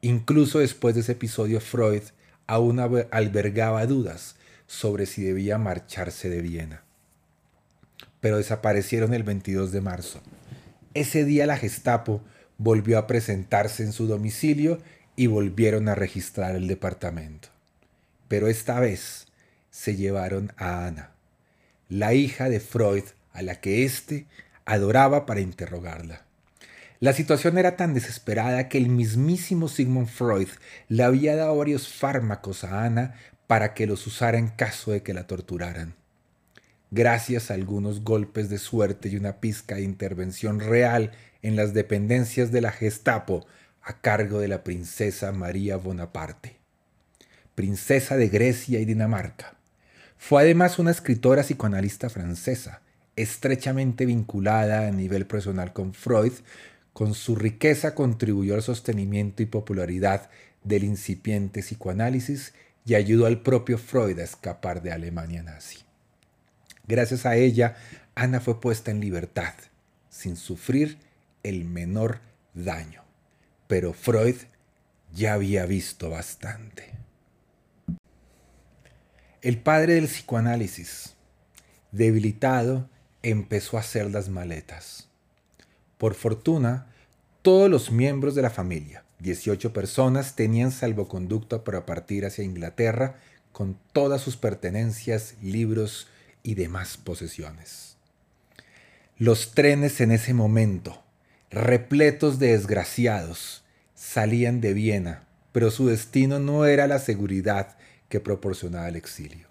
Incluso 0.00 0.60
después 0.60 0.94
de 0.94 1.02
ese 1.02 1.12
episodio, 1.12 1.60
Freud 1.60 2.02
aún 2.46 2.80
albergaba 2.80 3.86
dudas 3.86 4.36
sobre 4.66 5.06
si 5.06 5.22
debía 5.22 5.58
marcharse 5.58 6.28
de 6.28 6.40
Viena. 6.40 6.82
Pero 8.20 8.38
desaparecieron 8.38 9.14
el 9.14 9.22
22 9.22 9.72
de 9.72 9.80
marzo. 9.80 10.20
Ese 10.94 11.24
día 11.24 11.46
la 11.46 11.56
Gestapo 11.56 12.22
volvió 12.62 12.98
a 12.98 13.06
presentarse 13.06 13.82
en 13.82 13.92
su 13.92 14.06
domicilio 14.06 14.78
y 15.16 15.28
volvieron 15.28 15.88
a 15.88 15.94
registrar 15.94 16.54
el 16.54 16.68
departamento. 16.68 17.48
Pero 18.28 18.48
esta 18.48 18.78
vez 18.78 19.28
se 19.70 19.96
llevaron 19.96 20.52
a 20.58 20.86
Ana, 20.86 21.12
la 21.88 22.12
hija 22.12 22.50
de 22.50 22.60
Freud 22.60 23.04
a 23.32 23.40
la 23.40 23.60
que 23.60 23.86
éste 23.86 24.26
adoraba 24.66 25.24
para 25.24 25.40
interrogarla. 25.40 26.26
La 26.98 27.14
situación 27.14 27.56
era 27.56 27.76
tan 27.76 27.94
desesperada 27.94 28.68
que 28.68 28.76
el 28.76 28.90
mismísimo 28.90 29.68
Sigmund 29.68 30.08
Freud 30.08 30.48
le 30.88 31.02
había 31.02 31.36
dado 31.36 31.56
varios 31.56 31.88
fármacos 31.88 32.62
a 32.62 32.84
Ana 32.84 33.14
para 33.46 33.72
que 33.72 33.86
los 33.86 34.06
usara 34.06 34.36
en 34.36 34.48
caso 34.48 34.92
de 34.92 35.02
que 35.02 35.14
la 35.14 35.26
torturaran. 35.26 35.94
Gracias 36.90 37.50
a 37.50 37.54
algunos 37.54 38.04
golpes 38.04 38.50
de 38.50 38.58
suerte 38.58 39.08
y 39.08 39.16
una 39.16 39.40
pizca 39.40 39.76
de 39.76 39.82
intervención 39.82 40.60
real 40.60 41.12
en 41.42 41.56
las 41.56 41.74
dependencias 41.74 42.52
de 42.52 42.60
la 42.60 42.72
Gestapo, 42.72 43.46
a 43.82 44.00
cargo 44.00 44.40
de 44.40 44.48
la 44.48 44.62
princesa 44.62 45.32
María 45.32 45.76
Bonaparte, 45.76 46.56
princesa 47.54 48.16
de 48.16 48.28
Grecia 48.28 48.78
y 48.80 48.84
Dinamarca. 48.84 49.56
Fue 50.18 50.42
además 50.42 50.78
una 50.78 50.90
escritora 50.90 51.42
psicoanalista 51.42 52.10
francesa, 52.10 52.82
estrechamente 53.16 54.06
vinculada 54.06 54.86
a 54.86 54.90
nivel 54.90 55.26
personal 55.26 55.72
con 55.72 55.94
Freud, 55.94 56.32
con 56.92 57.14
su 57.14 57.36
riqueza 57.36 57.94
contribuyó 57.94 58.54
al 58.54 58.62
sostenimiento 58.62 59.42
y 59.42 59.46
popularidad 59.46 60.28
del 60.62 60.84
incipiente 60.84 61.60
psicoanálisis 61.60 62.52
y 62.84 62.94
ayudó 62.94 63.26
al 63.26 63.40
propio 63.40 63.78
Freud 63.78 64.18
a 64.18 64.24
escapar 64.24 64.82
de 64.82 64.92
Alemania 64.92 65.42
nazi. 65.42 65.78
Gracias 66.86 67.24
a 67.24 67.36
ella, 67.36 67.76
Ana 68.14 68.40
fue 68.40 68.60
puesta 68.60 68.90
en 68.90 69.00
libertad, 69.00 69.54
sin 70.10 70.36
sufrir 70.36 70.98
el 71.42 71.64
menor 71.64 72.20
daño. 72.54 73.04
Pero 73.66 73.92
Freud 73.92 74.36
ya 75.12 75.34
había 75.34 75.66
visto 75.66 76.10
bastante. 76.10 76.90
El 79.42 79.58
padre 79.58 79.94
del 79.94 80.06
psicoanálisis, 80.06 81.14
debilitado, 81.92 82.90
empezó 83.22 83.76
a 83.76 83.80
hacer 83.80 84.10
las 84.10 84.28
maletas. 84.28 85.08
Por 85.98 86.14
fortuna, 86.14 86.86
todos 87.42 87.70
los 87.70 87.90
miembros 87.90 88.34
de 88.34 88.42
la 88.42 88.50
familia, 88.50 89.04
18 89.20 89.72
personas, 89.72 90.36
tenían 90.36 90.72
salvoconducto 90.72 91.64
para 91.64 91.86
partir 91.86 92.26
hacia 92.26 92.44
Inglaterra 92.44 93.16
con 93.52 93.78
todas 93.92 94.20
sus 94.20 94.36
pertenencias, 94.36 95.34
libros 95.42 96.08
y 96.42 96.54
demás 96.54 96.96
posesiones. 96.96 97.96
Los 99.18 99.52
trenes 99.52 100.00
en 100.00 100.12
ese 100.12 100.32
momento, 100.32 101.02
repletos 101.50 102.38
de 102.38 102.52
desgraciados, 102.52 103.64
salían 103.94 104.60
de 104.60 104.72
Viena, 104.72 105.24
pero 105.52 105.70
su 105.70 105.88
destino 105.88 106.38
no 106.38 106.64
era 106.64 106.86
la 106.86 106.98
seguridad 106.98 107.76
que 108.08 108.20
proporcionaba 108.20 108.88
el 108.88 108.96
exilio. 108.96 109.48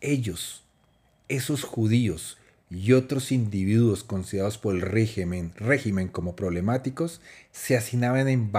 Ellos, 0.00 0.64
esos 1.28 1.62
judíos 1.62 2.38
y 2.68 2.92
otros 2.92 3.30
individuos 3.30 4.02
considerados 4.02 4.58
por 4.58 4.74
el 4.74 4.80
régimen, 4.80 5.52
como 6.08 6.34
problemáticos, 6.34 7.20
se 7.52 7.76
hacinaban 7.76 8.28
en, 8.28 8.50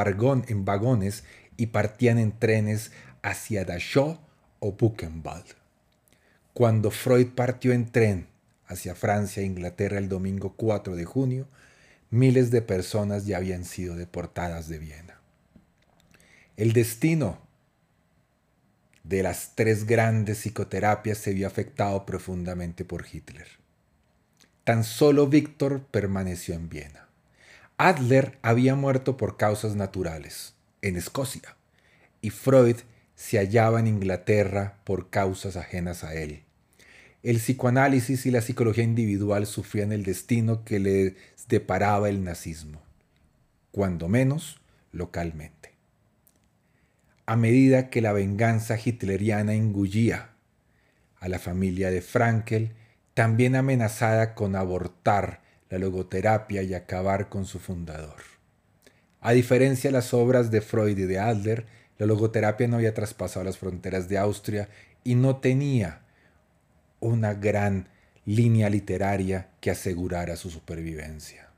en 0.47 0.65
vagones 0.65 1.23
y 1.57 1.67
partían 1.67 2.17
en 2.17 2.31
trenes 2.31 2.91
hacia 3.21 3.65
Dachau 3.65 4.19
o 4.59 4.71
Buchenwald. 4.71 5.45
Cuando 6.53 6.89
Freud 6.89 7.27
partió 7.35 7.73
en 7.73 7.91
tren 7.91 8.27
hacia 8.67 8.95
Francia 8.95 9.43
e 9.43 9.45
Inglaterra 9.45 9.97
el 9.97 10.07
domingo 10.07 10.53
4 10.55 10.95
de 10.95 11.03
junio, 11.03 11.47
miles 12.09 12.51
de 12.51 12.61
personas 12.61 13.25
ya 13.25 13.37
habían 13.37 13.65
sido 13.65 13.95
deportadas 13.95 14.67
de 14.69 14.79
Viena. 14.79 15.19
El 16.57 16.73
destino 16.73 17.39
de 19.03 19.21
las 19.21 19.55
tres 19.55 19.85
grandes 19.85 20.39
psicoterapias 20.39 21.17
se 21.17 21.33
vio 21.33 21.47
afectado 21.47 22.05
profundamente 22.05 22.85
por 22.85 23.05
Hitler. 23.11 23.47
Tan 24.63 24.83
solo 24.83 25.27
Víctor 25.27 25.85
permaneció 25.91 26.55
en 26.55 26.69
Viena. 26.69 27.07
Adler 27.77 28.39
había 28.41 28.73
muerto 28.75 29.17
por 29.17 29.37
causas 29.37 29.75
naturales, 29.75 30.55
en 30.81 30.95
Escocia, 30.95 31.57
y 32.21 32.29
Freud 32.29 32.77
se 33.15 33.37
hallaba 33.37 33.79
en 33.79 33.87
Inglaterra 33.87 34.79
por 34.85 35.09
causas 35.09 35.57
ajenas 35.57 36.03
a 36.03 36.15
él. 36.15 36.44
El 37.25 37.37
psicoanálisis 37.37 38.27
y 38.27 38.29
la 38.29 38.41
psicología 38.41 38.83
individual 38.83 39.47
sufrían 39.47 39.91
el 39.91 40.03
destino 40.03 40.63
que 40.63 40.77
les 40.77 41.15
deparaba 41.49 42.07
el 42.07 42.23
nazismo, 42.23 42.83
cuando 43.71 44.07
menos 44.07 44.61
localmente. 44.91 45.71
A 47.25 47.35
medida 47.35 47.89
que 47.89 48.01
la 48.01 48.13
venganza 48.13 48.77
hitleriana 48.77 49.55
engullía 49.55 50.35
a 51.19 51.27
la 51.27 51.39
familia 51.39 51.89
de 51.89 52.03
Frankel, 52.03 52.73
también 53.15 53.55
amenazada 53.55 54.35
con 54.35 54.55
abortar 54.55 55.41
la 55.71 55.79
logoterapia 55.79 56.61
y 56.61 56.75
acabar 56.75 57.29
con 57.29 57.47
su 57.47 57.57
fundador. 57.57 58.21
A 59.19 59.31
diferencia 59.31 59.87
de 59.87 59.93
las 59.93 60.13
obras 60.13 60.51
de 60.51 60.61
Freud 60.61 60.95
y 60.95 61.05
de 61.05 61.17
Adler, 61.17 61.65
la 61.97 62.05
logoterapia 62.05 62.67
no 62.67 62.75
había 62.75 62.93
traspasado 62.93 63.43
las 63.43 63.57
fronteras 63.57 64.07
de 64.09 64.19
Austria 64.19 64.69
y 65.03 65.15
no 65.15 65.37
tenía 65.37 66.04
una 67.05 67.33
gran 67.33 67.89
línea 68.25 68.69
literaria 68.69 69.49
que 69.61 69.71
asegurara 69.71 70.35
su 70.35 70.49
supervivencia. 70.49 71.49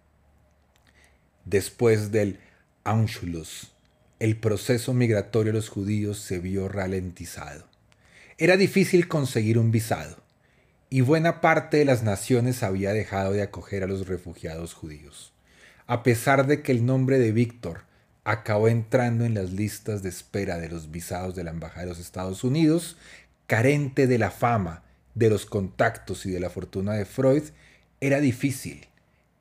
Después 1.45 2.11
del 2.11 2.39
Anschluss, 2.83 3.71
el 4.19 4.37
proceso 4.37 4.93
migratorio 4.93 5.53
de 5.53 5.59
los 5.59 5.69
judíos 5.69 6.19
se 6.19 6.39
vio 6.39 6.67
ralentizado. 6.67 7.65
Era 8.37 8.57
difícil 8.57 9.07
conseguir 9.07 9.57
un 9.57 9.71
visado, 9.71 10.17
y 10.89 11.01
buena 11.01 11.41
parte 11.41 11.77
de 11.77 11.85
las 11.85 12.03
naciones 12.03 12.63
había 12.63 12.93
dejado 12.93 13.33
de 13.33 13.41
acoger 13.41 13.83
a 13.83 13.87
los 13.87 14.07
refugiados 14.07 14.73
judíos. 14.73 15.33
A 15.85 16.03
pesar 16.03 16.47
de 16.47 16.61
que 16.61 16.71
el 16.71 16.85
nombre 16.85 17.19
de 17.19 17.31
Víctor 17.31 17.81
acabó 18.23 18.67
entrando 18.67 19.23
en 19.23 19.33
las 19.33 19.51
listas 19.51 20.03
de 20.03 20.09
espera 20.09 20.57
de 20.57 20.69
los 20.69 20.91
visados 20.91 21.33
de 21.35 21.45
la 21.45 21.51
Embajada 21.51 21.83
de 21.83 21.89
los 21.89 21.99
Estados 21.99 22.43
Unidos, 22.43 22.97
carente 23.47 24.05
de 24.05 24.17
la 24.17 24.31
fama, 24.31 24.83
de 25.17 25.31
los 25.31 25.47
contactos 25.47 26.27
y 26.27 26.31
de 26.31 26.39
la 26.39 26.51
fortuna 26.51 26.93
de 26.93 27.05
Freud, 27.05 27.43
era 27.99 28.19
difícil 28.19 28.87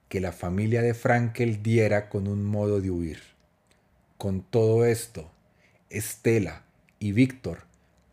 que 0.08 0.20
la 0.20 0.32
familia 0.32 0.80
de 0.80 0.94
Frankel 0.94 1.62
diera 1.62 2.08
con 2.08 2.28
un 2.28 2.44
modo 2.44 2.80
de 2.80 2.90
huir. 2.90 3.20
Con 4.16 4.40
todo 4.40 4.86
esto, 4.86 5.30
Estela 5.90 6.62
y 6.98 7.12
Víctor 7.12 7.64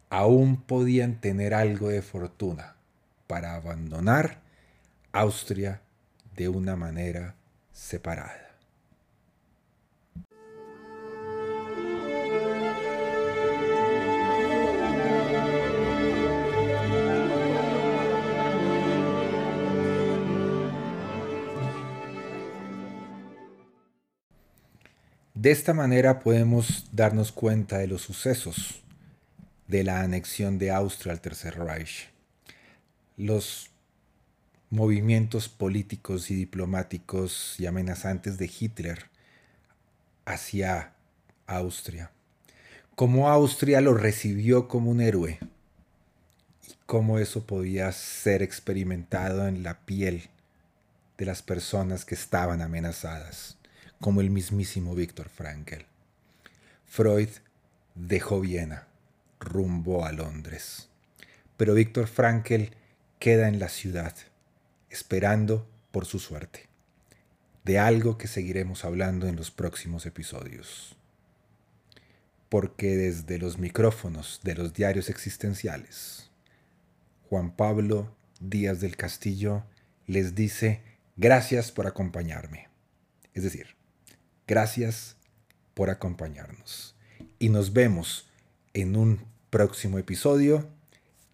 aún 0.09 0.61
podían 0.61 1.21
tener 1.21 1.53
algo 1.53 1.87
de 1.87 2.01
fortuna 2.01 2.75
para 3.27 3.55
abandonar 3.55 4.41
Austria 5.13 5.81
de 6.35 6.49
una 6.49 6.75
manera 6.75 7.35
separada. 7.71 8.42
De 25.33 25.49
esta 25.49 25.73
manera 25.73 26.19
podemos 26.19 26.85
darnos 26.91 27.31
cuenta 27.31 27.79
de 27.79 27.87
los 27.87 28.03
sucesos 28.03 28.83
de 29.67 29.83
la 29.83 30.01
anexión 30.01 30.59
de 30.59 30.69
Austria 30.69 31.11
al 31.11 31.21
Tercer 31.21 31.57
Reich. 31.57 32.11
Los 33.17 33.71
movimientos 34.69 35.49
políticos 35.49 36.29
y 36.29 36.35
diplomáticos 36.35 37.59
y 37.59 37.65
amenazantes 37.65 38.37
de 38.37 38.45
Hitler 38.45 39.09
hacia 40.23 40.93
Austria. 41.47 42.11
Cómo 42.93 43.27
Austria 43.27 43.81
lo 43.81 43.95
recibió 43.95 44.67
como 44.67 44.91
un 44.91 45.01
héroe 45.01 45.39
y 46.67 46.73
cómo 46.85 47.17
eso 47.17 47.47
podía 47.47 47.91
ser 47.91 48.43
experimentado 48.43 49.47
en 49.47 49.63
la 49.63 49.79
piel 49.79 50.29
de 51.17 51.25
las 51.25 51.41
personas 51.41 52.05
que 52.05 52.13
estaban 52.13 52.61
amenazadas 52.61 53.57
como 53.99 54.21
el 54.21 54.29
mismísimo 54.29 54.95
Víctor 54.95 55.29
Frankl. 55.29 55.83
Freud 56.85 57.29
dejó 57.95 58.39
Viena, 58.41 58.87
rumbo 59.39 60.05
a 60.05 60.11
Londres. 60.11 60.89
Pero 61.57 61.73
Víctor 61.73 62.07
Frankl 62.07 62.65
queda 63.19 63.47
en 63.47 63.59
la 63.59 63.69
ciudad, 63.69 64.15
esperando 64.89 65.67
por 65.91 66.05
su 66.05 66.19
suerte, 66.19 66.67
de 67.63 67.79
algo 67.79 68.17
que 68.17 68.27
seguiremos 68.27 68.85
hablando 68.85 69.27
en 69.27 69.35
los 69.35 69.51
próximos 69.51 70.05
episodios. 70.05 70.95
Porque 72.49 72.95
desde 72.97 73.37
los 73.37 73.57
micrófonos 73.57 74.41
de 74.43 74.55
los 74.55 74.73
diarios 74.73 75.09
existenciales, 75.09 76.29
Juan 77.29 77.55
Pablo 77.55 78.15
Díaz 78.39 78.79
del 78.81 78.97
Castillo 78.97 79.63
les 80.05 80.35
dice 80.35 80.81
gracias 81.15 81.71
por 81.71 81.87
acompañarme. 81.87 82.67
Es 83.33 83.43
decir, 83.43 83.75
Gracias 84.45 85.15
por 85.73 85.89
acompañarnos 85.89 86.95
y 87.39 87.47
nos 87.47 87.71
vemos 87.71 88.27
en 88.73 88.97
un 88.97 89.25
próximo 89.49 89.99
episodio 89.99 90.69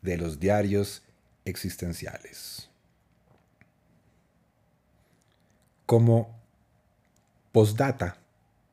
de 0.03 0.18
los 0.18 0.39
diarios 0.39 1.01
existenciales. 1.43 2.70
Como 5.88 6.39
postdata, 7.51 8.18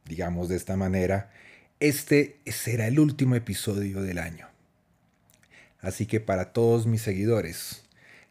digamos 0.04 0.48
de 0.48 0.56
esta 0.56 0.76
manera, 0.76 1.32
este 1.80 2.38
será 2.44 2.88
el 2.88 3.00
último 3.00 3.36
episodio 3.36 4.02
del 4.02 4.18
año. 4.18 4.48
Así 5.80 6.04
que 6.04 6.20
para 6.20 6.52
todos 6.52 6.86
mis 6.86 7.00
seguidores, 7.00 7.84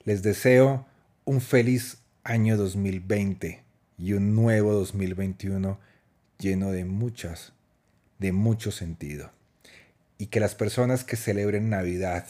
les 0.04 0.22
deseo 0.22 0.86
un 1.26 1.42
feliz 1.42 1.98
año 2.24 2.58
2020 2.58 3.64
y 3.98 4.14
un 4.14 4.36
nuevo 4.36 4.72
2021 4.74 5.80
lleno 6.46 6.72
de 6.72 6.86
muchas, 6.86 7.54
de 8.20 8.32
mucho 8.32 8.72
sentido. 8.72 9.32
Y 10.20 10.28
que 10.28 10.40
las 10.40 10.54
personas 10.54 11.04
que 11.04 11.16
celebren 11.16 11.70
Navidad 11.70 12.28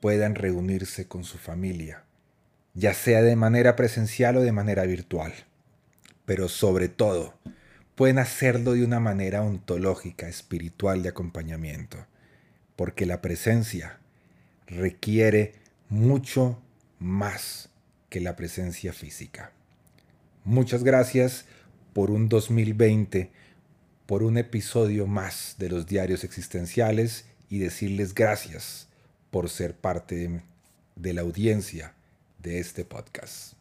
puedan 0.00 0.34
reunirse 0.34 1.08
con 1.08 1.24
su 1.24 1.38
familia, 1.38 2.04
ya 2.74 2.92
sea 2.92 3.22
de 3.22 3.36
manera 3.36 3.74
presencial 3.74 4.36
o 4.36 4.42
de 4.42 4.52
manera 4.52 4.84
virtual. 4.84 5.32
Pero 6.26 6.50
sobre 6.50 6.88
todo, 6.88 7.38
pueden 7.94 8.18
hacerlo 8.18 8.74
de 8.74 8.84
una 8.84 9.00
manera 9.00 9.40
ontológica, 9.40 10.28
espiritual 10.28 11.02
de 11.02 11.08
acompañamiento, 11.08 12.06
porque 12.76 13.06
la 13.06 13.22
presencia 13.22 13.98
requiere 14.66 15.54
mucho 15.88 16.60
más 16.98 17.70
que 18.10 18.20
la 18.20 18.36
presencia 18.36 18.92
física. 18.92 19.52
Muchas 20.44 20.84
gracias 20.84 21.46
por 21.94 22.10
un 22.10 22.28
2020, 22.28 23.30
por 24.06 24.22
un 24.22 24.36
episodio 24.36 25.06
más 25.06 25.56
de 25.58 25.70
los 25.70 25.86
diarios 25.86 26.24
existenciales 26.24 27.24
y 27.48 27.58
decirles 27.58 28.14
gracias 28.14 28.88
por 29.30 29.48
ser 29.48 29.74
parte 29.74 30.42
de, 30.96 31.12
la 31.12 31.22
audiencia 31.22 31.94
de 32.38 32.58
este 32.58 32.84
podcast. 32.84 33.53